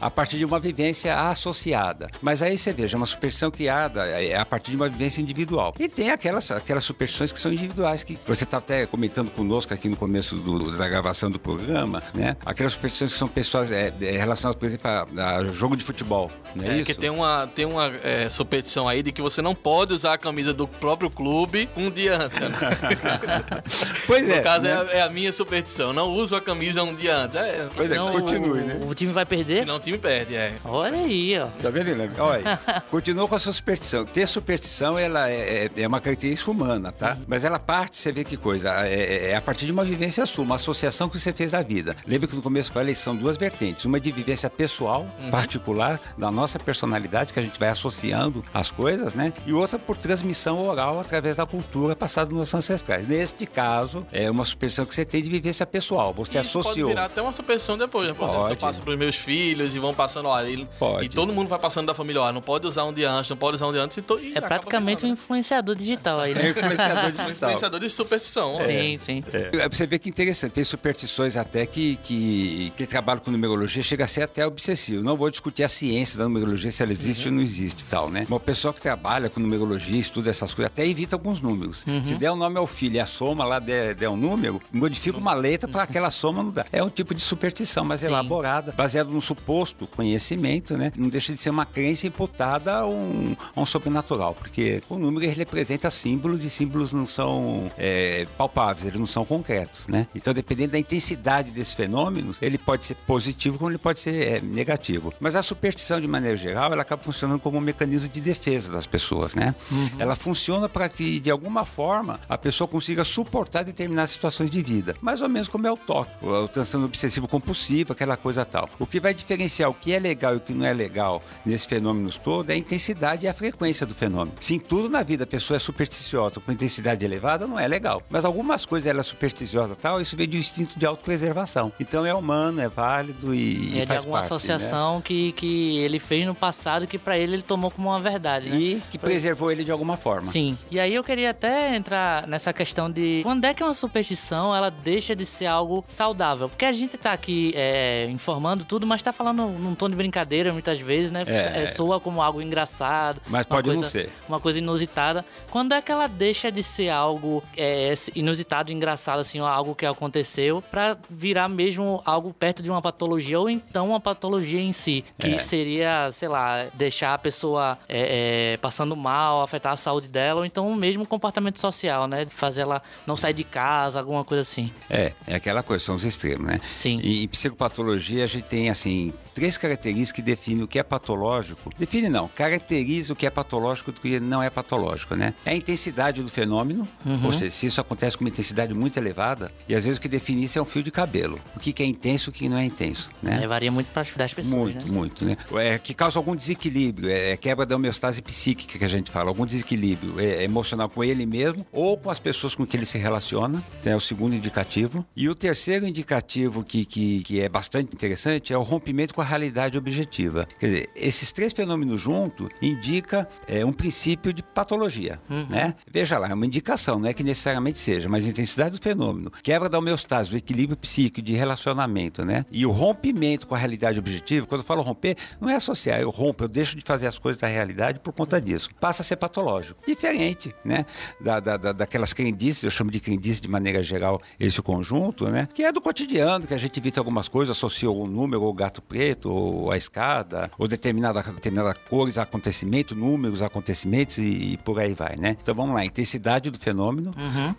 A 0.00 0.10
partir 0.10 0.38
de 0.38 0.44
uma 0.44 0.58
vivência 0.58 1.16
associada. 1.28 2.08
Mas 2.20 2.42
aí 2.42 2.58
você 2.58 2.72
veja, 2.72 2.96
uma 2.96 3.06
superstição 3.06 3.50
criada 3.50 4.04
é 4.06 4.36
a 4.36 4.44
partir 4.44 4.72
de 4.72 4.76
uma 4.76 4.88
vivência 4.88 5.20
individual. 5.20 5.74
E 5.78 5.88
tem 5.88 6.10
aquelas, 6.10 6.50
aquelas 6.50 6.82
superstições 6.84 7.32
que 7.32 7.38
são 7.38 7.52
individuais, 7.52 8.02
que 8.02 8.18
você 8.26 8.42
está 8.44 8.58
até 8.58 8.84
comentando 8.86 9.30
conosco 9.30 9.72
aqui 9.72 9.88
no 9.88 9.96
começo 9.96 10.34
do- 10.36 10.76
da 10.76 10.88
gravação 10.88 11.30
do 11.30 11.38
programa, 11.38 12.02
né? 12.14 12.36
Aquelas 12.44 12.72
superstições 12.72 13.11
que 13.12 13.18
são 13.18 13.28
pessoas 13.28 13.70
é, 13.70 13.92
é, 14.00 14.10
relacionadas, 14.12 14.58
por 14.58 14.66
exemplo, 14.66 14.90
a, 14.90 15.36
a 15.38 15.44
jogo 15.52 15.76
de 15.76 15.84
futebol, 15.84 16.30
não 16.54 16.64
é, 16.64 16.68
É, 16.68 16.76
isso? 16.76 16.84
que 16.86 16.94
tem 16.94 17.10
uma, 17.10 17.46
tem 17.54 17.64
uma 17.64 17.86
é, 18.02 18.28
superstição 18.30 18.88
aí 18.88 19.02
de 19.02 19.12
que 19.12 19.22
você 19.22 19.40
não 19.42 19.54
pode 19.54 19.92
usar 19.94 20.14
a 20.14 20.18
camisa 20.18 20.52
do 20.52 20.66
próprio 20.66 21.08
clube 21.10 21.68
um 21.76 21.90
dia 21.90 22.16
antes. 22.16 22.38
né? 22.40 22.48
Pois 24.06 24.28
é. 24.28 24.36
no 24.38 24.42
caso, 24.42 24.64
né? 24.64 24.70
é, 24.70 24.74
a- 24.74 24.98
é 24.98 25.02
a 25.02 25.08
minha 25.08 25.32
superstição. 25.32 25.92
Não 25.92 26.10
uso 26.10 26.34
a 26.36 26.40
camisa 26.40 26.82
um 26.82 26.94
dia 26.94 27.16
antes. 27.16 27.38
É, 27.38 27.68
Pois 27.74 27.90
é, 27.90 27.96
continue, 27.96 28.60
o, 28.60 28.64
né? 28.66 28.80
o 28.88 28.94
time 28.94 29.12
vai 29.12 29.24
perder? 29.24 29.58
senão 29.60 29.76
o 29.76 29.80
time 29.80 29.98
perde, 29.98 30.34
é. 30.34 30.54
Olha 30.64 30.98
aí, 30.98 31.38
ó. 31.38 31.46
Tá 31.46 31.70
vendo, 31.70 31.86
Guilherme? 31.86 32.14
Olha, 32.18 32.58
continua 32.90 33.28
com 33.28 33.34
a 33.34 33.38
sua 33.38 33.52
superstição. 33.52 34.04
Ter 34.04 34.26
superstição, 34.26 34.98
ela 34.98 35.28
é, 35.30 35.70
é- 35.76 35.82
é 35.82 35.86
uma 35.86 36.00
característica 36.00 36.50
humana, 36.50 36.92
tá? 36.92 37.16
Mas 37.26 37.44
ela 37.44 37.58
parte, 37.58 37.96
você 37.98 38.12
vê 38.12 38.24
que 38.24 38.36
coisa, 38.36 38.70
é, 38.86 39.30
é 39.30 39.36
a 39.36 39.40
partir 39.40 39.66
de 39.66 39.72
uma 39.72 39.84
vivência 39.84 40.24
sua, 40.26 40.44
uma 40.44 40.56
associação 40.56 41.08
que 41.08 41.18
você 41.18 41.32
fez 41.32 41.52
da 41.52 41.62
vida. 41.62 41.94
Lembra 42.06 42.28
que 42.28 42.34
no 42.36 42.42
começo 42.42 42.70
eu 42.70 42.74
falei, 42.74 42.94
são 43.02 43.16
duas 43.16 43.36
vertentes. 43.36 43.84
Uma 43.84 44.00
de 44.00 44.10
vivência 44.12 44.48
pessoal, 44.48 45.06
Uhum. 45.20 45.30
particular, 45.30 46.00
da 46.16 46.30
nossa 46.30 46.58
personalidade, 46.58 47.32
que 47.32 47.38
a 47.38 47.42
gente 47.42 47.58
vai 47.58 47.68
associando 47.68 48.42
as 48.54 48.70
coisas, 48.70 49.14
né? 49.14 49.32
E 49.46 49.52
outra 49.52 49.78
por 49.78 49.96
transmissão 49.96 50.66
oral 50.66 51.00
através 51.00 51.36
da 51.36 51.46
cultura 51.46 51.94
passada 51.96 52.30
nos 52.30 52.38
nossos 52.38 52.54
ancestrais. 52.54 53.06
Neste 53.06 53.46
caso, 53.46 54.06
é 54.12 54.30
uma 54.30 54.44
superstição 54.44 54.84
que 54.86 54.94
você 54.94 55.04
tem 55.04 55.22
de 55.22 55.30
vivência 55.30 55.66
pessoal. 55.66 56.12
Você 56.14 56.38
Isso 56.38 56.52
pode 56.52 56.66
associou. 56.68 56.88
virar 56.88 57.06
até 57.06 57.20
uma 57.22 57.32
superstição 57.32 57.76
depois, 57.76 58.08
né? 58.08 58.14
Por 58.14 58.24
exemplo, 58.24 58.44
se 58.46 58.52
eu 58.52 58.56
Pode. 58.56 58.60
passo 58.60 58.82
pros 58.82 58.98
meus 58.98 59.16
filhos 59.16 59.74
e 59.74 59.78
vão 59.78 59.94
passando, 59.94 60.28
ele, 60.46 60.68
Pode. 60.78 61.06
e 61.06 61.08
todo 61.08 61.32
mundo 61.32 61.48
vai 61.48 61.58
passando 61.58 61.86
da 61.86 61.94
família, 61.94 62.22
ó, 62.22 62.32
não 62.32 62.40
pode 62.40 62.66
usar 62.66 62.84
um 62.84 62.92
dia 62.92 63.10
antes, 63.10 63.28
não 63.30 63.36
pode 63.36 63.56
usar 63.56 63.66
um 63.66 63.72
dia 63.72 63.82
antes. 63.82 63.96
E 63.96 64.02
to, 64.02 64.18
e 64.20 64.32
É 64.36 64.40
praticamente 64.40 64.98
um 64.98 65.08
virando, 65.08 65.12
influenciador 65.18 65.74
digital 65.74 66.20
aí, 66.20 66.32
É 66.32 66.34
né? 66.34 66.50
influenciador 66.50 66.94
né? 67.04 67.10
digital. 67.10 67.30
influenciador 67.32 67.80
de 67.80 67.90
superstição. 67.90 68.54
ó. 68.54 68.64
Sim, 68.64 68.98
sim. 69.04 69.22
É, 69.32 69.68
Você 69.68 69.86
vê 69.86 69.98
que 69.98 70.08
interessante, 70.08 70.52
tem 70.52 70.64
superstições 70.64 71.36
até 71.36 71.66
que, 71.66 71.96
que 71.96 72.72
quem 72.76 72.86
trabalha 72.92 73.20
com 73.20 73.30
numerologia 73.30 73.82
chega 73.82 74.04
a 74.04 74.06
ser 74.06 74.22
até 74.22 74.46
obsessivo. 74.46 75.02
Não 75.02 75.16
vou 75.16 75.30
discutir 75.30 75.62
a 75.62 75.68
ciência 75.68 76.18
da 76.18 76.24
numerologia, 76.24 76.70
se 76.70 76.82
ela 76.82 76.92
existe 76.92 77.26
ou 77.26 77.34
não 77.34 77.40
existe 77.40 77.82
e 77.82 77.86
tal, 77.86 78.10
né? 78.10 78.26
Uma 78.28 78.38
pessoa 78.38 78.74
que 78.74 78.82
trabalha 78.82 79.30
com 79.30 79.40
numerologia, 79.40 79.98
estuda 79.98 80.28
essas 80.28 80.52
coisas, 80.52 80.70
até 80.70 80.86
evita 80.86 81.16
alguns 81.16 81.40
números. 81.40 81.84
Se 82.04 82.14
der 82.14 82.30
o 82.30 82.36
nome 82.36 82.58
ao 82.58 82.66
filho 82.66 82.96
e 82.96 83.00
a 83.00 83.06
soma 83.06 83.44
lá 83.44 83.58
der, 83.58 83.94
der 83.94 84.10
um 84.10 84.16
número, 84.16 84.60
modifica 84.70 85.16
uma 85.16 85.32
letra 85.32 85.66
para 85.66 85.84
aquela 85.84 86.10
soma 86.10 86.42
não 86.42 86.50
dar. 86.50 86.66
É 86.70 86.82
um 86.82 86.90
tipo 86.90 87.14
de 87.14 87.22
superstição, 87.22 87.84
mas 87.84 88.02
elaborada, 88.02 88.72
baseado 88.72 89.10
no 89.10 89.20
suposto 89.20 89.86
conhecimento, 89.86 90.76
né? 90.76 90.92
Não 90.96 91.08
deixa 91.08 91.32
de 91.32 91.40
ser 91.40 91.48
uma 91.48 91.64
crença 91.64 92.06
imputada 92.06 92.74
a 92.74 92.86
um, 92.86 93.34
a 93.56 93.60
um 93.60 93.64
sobrenatural, 93.64 94.34
porque 94.34 94.82
o 94.90 94.98
número 94.98 95.24
ele 95.24 95.34
representa 95.34 95.90
símbolos 95.90 96.44
e 96.44 96.50
símbolos 96.50 96.92
não 96.92 97.06
são 97.06 97.70
é, 97.78 98.26
palpáveis, 98.36 98.84
eles 98.84 98.98
não 98.98 99.06
são 99.06 99.24
concretos, 99.24 99.86
né? 99.88 100.06
Então, 100.14 100.34
dependendo 100.34 100.72
da 100.72 100.78
intensidade 100.78 101.50
desses 101.50 101.74
fenômenos, 101.74 102.36
ele 102.42 102.58
pode 102.58 102.81
ser 102.86 102.94
positivo 103.06 103.58
como 103.58 103.70
ele 103.70 103.78
pode 103.78 104.00
ser 104.00 104.26
é, 104.26 104.40
negativo. 104.40 105.12
Mas 105.20 105.36
a 105.36 105.42
superstição, 105.42 106.00
de 106.00 106.08
maneira 106.08 106.36
geral, 106.36 106.72
ela 106.72 106.82
acaba 106.82 107.02
funcionando 107.02 107.40
como 107.40 107.58
um 107.58 107.60
mecanismo 107.60 108.08
de 108.08 108.20
defesa 108.20 108.72
das 108.72 108.86
pessoas, 108.86 109.34
né? 109.34 109.54
Ela 109.98 110.16
funciona 110.16 110.68
para 110.68 110.88
que, 110.88 111.20
de 111.20 111.30
alguma 111.30 111.64
forma, 111.64 112.20
a 112.28 112.36
pessoa 112.36 112.66
consiga 112.68 113.04
suportar 113.04 113.64
determinadas 113.64 114.10
situações 114.10 114.50
de 114.50 114.62
vida. 114.62 114.94
Mais 115.00 115.20
ou 115.20 115.28
menos 115.28 115.48
como 115.48 115.66
é 115.66 115.72
o 115.72 115.76
toque, 115.76 116.10
o, 116.24 116.48
transtorno 116.48 116.86
obsessivo 116.86 117.28
compulsivo, 117.28 117.92
aquela 117.92 118.16
coisa 118.16 118.44
tal. 118.44 118.68
O 118.78 118.86
que 118.86 119.00
vai 119.00 119.14
diferenciar 119.14 119.70
o 119.70 119.74
que 119.74 119.92
é 119.92 119.98
legal 119.98 120.34
e 120.34 120.36
o 120.36 120.40
que 120.40 120.52
não 120.52 120.66
é 120.66 120.72
legal 120.72 121.22
nesses 121.44 121.66
fenômenos 121.66 122.16
todos 122.16 122.50
é 122.50 122.54
a 122.54 122.56
intensidade 122.56 123.26
e 123.26 123.28
a 123.28 123.34
frequência 123.34 123.86
do 123.86 123.94
fenômeno. 123.94 124.36
Se 124.40 124.54
em 124.54 124.58
tudo 124.58 124.88
na 124.88 125.02
vida 125.02 125.24
a 125.24 125.26
pessoa 125.26 125.56
é 125.56 125.60
supersticiosa 125.60 126.40
com 126.40 126.52
intensidade 126.52 127.04
elevada, 127.04 127.46
não 127.46 127.58
é 127.58 127.66
legal. 127.66 128.02
Mas 128.10 128.24
algumas 128.24 128.66
coisas 128.66 128.86
ela 128.86 129.00
é 129.00 129.02
supersticiosa 129.02 129.74
tal, 129.74 130.00
isso 130.00 130.16
vem 130.16 130.28
de 130.28 130.36
um 130.36 130.40
instinto 130.40 130.78
de 130.78 130.86
autopreservação. 130.86 131.72
Então 131.78 132.04
é 132.06 132.14
humano, 132.14 132.60
é 132.60 132.68
válido 132.74 133.34
e, 133.34 133.80
é 133.80 133.84
de 133.84 133.92
alguma 133.96 134.18
parte, 134.18 134.30
né? 134.30 134.36
associação 134.36 135.00
que, 135.00 135.32
que 135.32 135.78
ele 135.78 135.98
fez 135.98 136.26
no 136.26 136.34
passado 136.34 136.86
que 136.86 136.98
pra 136.98 137.16
ele 137.18 137.34
ele 137.34 137.42
tomou 137.42 137.70
como 137.70 137.88
uma 137.88 138.00
verdade, 138.00 138.48
né? 138.50 138.56
E 138.56 138.82
que 138.90 138.98
preservou 138.98 139.50
ele 139.50 139.64
de 139.64 139.72
alguma 139.72 139.96
forma. 139.96 140.30
Sim. 140.30 140.56
E 140.70 140.78
aí 140.80 140.94
eu 140.94 141.04
queria 141.04 141.30
até 141.30 141.74
entrar 141.74 142.26
nessa 142.26 142.52
questão 142.52 142.90
de 142.90 143.20
quando 143.22 143.44
é 143.44 143.54
que 143.54 143.62
uma 143.62 143.74
superstição 143.74 144.54
ela 144.54 144.70
deixa 144.70 145.14
de 145.14 145.24
ser 145.24 145.46
algo 145.46 145.84
saudável? 145.88 146.48
Porque 146.48 146.64
a 146.64 146.72
gente 146.72 146.96
tá 146.96 147.12
aqui 147.12 147.52
é, 147.56 148.06
informando 148.10 148.64
tudo, 148.64 148.86
mas 148.86 149.02
tá 149.02 149.12
falando 149.12 149.46
num 149.46 149.74
tom 149.74 149.88
de 149.88 149.96
brincadeira 149.96 150.52
muitas 150.52 150.80
vezes, 150.80 151.10
né? 151.10 151.20
É. 151.26 151.62
É, 151.62 151.66
soa 151.66 152.00
como 152.00 152.20
algo 152.22 152.40
engraçado. 152.40 153.20
Mas 153.26 153.46
pode 153.46 153.68
não 153.68 153.76
coisa- 153.76 153.90
ser. 153.90 154.10
Uma 154.28 154.40
coisa 154.40 154.58
inusitada. 154.58 155.24
Quando 155.50 155.72
é 155.74 155.80
que 155.82 155.90
ela 155.90 156.06
deixa 156.06 156.50
de 156.50 156.62
ser 156.62 156.88
algo 156.88 157.42
é, 157.56 157.92
inusitado, 158.14 158.72
engraçado, 158.72 159.20
assim, 159.20 159.38
algo 159.38 159.74
que 159.74 159.84
aconteceu, 159.86 160.62
pra 160.70 160.96
virar 161.08 161.48
mesmo 161.48 162.00
algo 162.04 162.32
perto 162.32 162.61
de 162.62 162.70
uma 162.70 162.80
patologia, 162.80 163.38
ou 163.38 163.50
então 163.50 163.88
uma 163.88 164.00
patologia 164.00 164.60
em 164.60 164.72
si, 164.72 165.04
que 165.18 165.28
É. 165.34 165.38
seria, 165.38 166.10
sei 166.12 166.28
lá, 166.28 166.66
deixar 166.74 167.14
a 167.14 167.18
pessoa 167.18 167.78
é, 167.88 168.52
é, 168.52 168.56
passando 168.58 168.96
mal, 168.96 169.42
afetar 169.42 169.72
a 169.72 169.76
saúde 169.76 170.08
dela, 170.08 170.40
ou 170.40 170.46
então 170.46 170.72
mesmo 170.74 171.06
comportamento 171.06 171.60
social, 171.60 172.06
né? 172.06 172.26
Fazer 172.26 172.62
ela 172.62 172.82
não 173.06 173.16
sair 173.16 173.34
de 173.34 173.44
casa, 173.44 173.98
alguma 173.98 174.24
coisa 174.24 174.42
assim. 174.42 174.70
É, 174.88 175.12
é 175.26 175.34
aquela 175.34 175.62
coisa, 175.62 175.84
são 175.84 175.94
os 175.94 176.04
extremos, 176.04 176.46
né? 176.46 176.60
Sim. 176.76 177.00
E 177.02 177.24
em 177.24 177.28
psicopatologia 177.28 178.24
a 178.24 178.26
gente 178.26 178.44
tem, 178.44 178.70
assim, 178.70 179.12
três 179.34 179.56
características 179.56 180.12
que 180.12 180.22
definem 180.22 180.62
o 180.64 180.68
que 180.68 180.78
é 180.78 180.82
patológico. 180.82 181.70
Define 181.78 182.08
não, 182.08 182.28
caracteriza 182.28 183.12
o 183.12 183.16
que 183.16 183.26
é 183.26 183.30
patológico 183.30 183.92
do 183.92 184.00
que 184.00 184.20
não 184.20 184.42
é 184.42 184.50
patológico, 184.50 185.14
né? 185.14 185.34
É 185.44 185.50
a 185.50 185.54
intensidade 185.54 186.22
do 186.22 186.28
fenômeno, 186.28 186.86
Uhum. 187.04 187.26
ou 187.26 187.32
seja, 187.32 187.50
se 187.50 187.66
isso 187.66 187.80
acontece 187.80 188.16
com 188.16 188.24
uma 188.24 188.30
intensidade 188.30 188.74
muito 188.74 188.96
elevada, 188.98 189.50
e 189.68 189.74
às 189.74 189.84
vezes 189.84 189.98
o 189.98 190.00
que 190.00 190.08
define 190.08 190.44
isso 190.44 190.58
é 190.58 190.62
um 190.62 190.66
fio 190.66 190.82
de 190.82 190.90
cabelo. 190.90 191.38
O 191.56 191.60
que 191.60 191.72
que 191.72 191.82
é 191.82 191.86
intenso 191.86 192.28
e 192.28 192.30
o 192.30 192.32
que 192.32 192.48
não 192.52 192.58
é 192.58 192.64
intenso, 192.64 193.08
né? 193.22 193.38
Aí 193.40 193.46
varia 193.46 193.72
muito 193.72 193.88
para 193.88 194.02
das 194.16 194.34
pessoas, 194.34 194.44
Muito, 194.44 194.86
né? 194.86 194.92
muito, 194.92 195.24
né? 195.24 195.36
É, 195.54 195.78
que 195.78 195.94
causa 195.94 196.18
algum 196.18 196.36
desequilíbrio, 196.36 197.10
é, 197.10 197.32
é 197.32 197.36
quebra 197.36 197.64
da 197.64 197.74
homeostase 197.76 198.20
psíquica 198.20 198.78
que 198.78 198.84
a 198.84 198.88
gente 198.88 199.10
fala, 199.10 199.30
algum 199.30 199.46
desequilíbrio 199.46 200.20
é, 200.20 200.44
emocional 200.44 200.88
com 200.88 201.02
ele 201.02 201.24
mesmo 201.24 201.66
ou 201.72 201.96
com 201.96 202.10
as 202.10 202.18
pessoas 202.18 202.54
com 202.54 202.66
que 202.66 202.76
ele 202.76 202.86
se 202.86 202.98
relaciona, 202.98 203.64
é 203.84 203.96
o 203.96 204.00
segundo 204.00 204.34
indicativo. 204.34 205.04
E 205.16 205.28
o 205.28 205.34
terceiro 205.34 205.86
indicativo 205.86 206.62
que, 206.62 206.84
que, 206.84 207.22
que 207.22 207.40
é 207.40 207.48
bastante 207.48 207.94
interessante 207.94 208.52
é 208.52 208.58
o 208.58 208.62
rompimento 208.62 209.14
com 209.14 209.20
a 209.20 209.24
realidade 209.24 209.78
objetiva. 209.78 210.46
Quer 210.58 210.66
dizer, 210.66 210.90
esses 210.94 211.32
três 211.32 211.52
fenômenos 211.52 212.00
juntos 212.00 212.48
indica 212.60 213.28
é, 213.46 213.64
um 213.64 213.72
princípio 213.72 214.32
de 214.32 214.42
patologia, 214.42 215.20
né? 215.48 215.74
Veja 215.90 216.18
lá, 216.18 216.28
é 216.28 216.34
uma 216.34 216.46
indicação, 216.46 216.98
não 216.98 217.08
é 217.08 217.14
que 217.14 217.22
necessariamente 217.22 217.78
seja, 217.78 218.08
mas 218.08 218.26
a 218.26 218.28
intensidade 218.28 218.76
do 218.78 218.82
fenômeno, 218.82 219.32
quebra 219.42 219.68
da 219.68 219.78
homeostase, 219.78 220.30
do 220.30 220.36
equilíbrio 220.36 220.76
psíquico, 220.76 221.22
de 221.22 221.32
relacionamento, 221.32 222.24
né? 222.24 222.31
E 222.50 222.64
o 222.66 222.70
rompimento 222.70 223.46
com 223.46 223.54
a 223.54 223.58
realidade 223.58 223.98
objetiva, 223.98 224.46
quando 224.46 224.60
eu 224.60 224.64
falo 224.66 224.82
romper, 224.82 225.16
não 225.40 225.48
é 225.48 225.54
associar, 225.56 226.00
eu 226.00 226.10
rompo, 226.10 226.44
eu 226.44 226.48
deixo 226.48 226.76
de 226.76 226.82
fazer 226.84 227.06
as 227.06 227.18
coisas 227.18 227.40
da 227.40 227.46
realidade 227.48 228.00
por 228.00 228.12
conta 228.12 228.40
disso. 228.40 228.68
Passa 228.80 229.02
a 229.02 229.04
ser 229.04 229.16
patológico. 229.16 229.80
Diferente, 229.86 230.54
né? 230.64 230.84
Da, 231.20 231.40
da, 231.40 231.56
da- 231.56 231.72
daquelas 231.72 232.12
crendices, 232.12 232.62
eu 232.64 232.70
chamo 232.70 232.90
de 232.90 233.00
crendice 233.00 233.40
de 233.40 233.48
maneira 233.48 233.82
geral 233.82 234.20
esse 234.38 234.60
conjunto, 234.62 235.28
né? 235.28 235.48
Que 235.54 235.62
é 235.64 235.72
do 235.72 235.80
cotidiano, 235.80 236.46
que 236.46 236.54
a 236.54 236.58
gente 236.58 236.78
evita 236.78 237.00
algumas 237.00 237.28
coisas, 237.28 237.56
associa 237.56 237.90
o 237.90 238.06
número, 238.06 238.42
ou 238.42 238.50
o 238.50 238.54
gato 238.54 238.80
preto, 238.82 239.30
ou 239.30 239.70
a 239.70 239.76
escada, 239.76 240.50
ou 240.58 240.68
determinada, 240.68 241.22
determinada 241.22 241.74
cores, 241.74 242.18
acontecimento, 242.18 242.94
números, 242.94 243.42
acontecimentos 243.42 244.18
e, 244.18 244.52
e 244.52 244.56
por 244.58 244.78
aí 244.78 244.94
vai, 244.94 245.16
né? 245.16 245.36
Então 245.42 245.54
vamos 245.54 245.74
lá, 245.74 245.84
intensidade 245.84 246.50
do 246.50 246.58
fenômeno, 246.58 247.12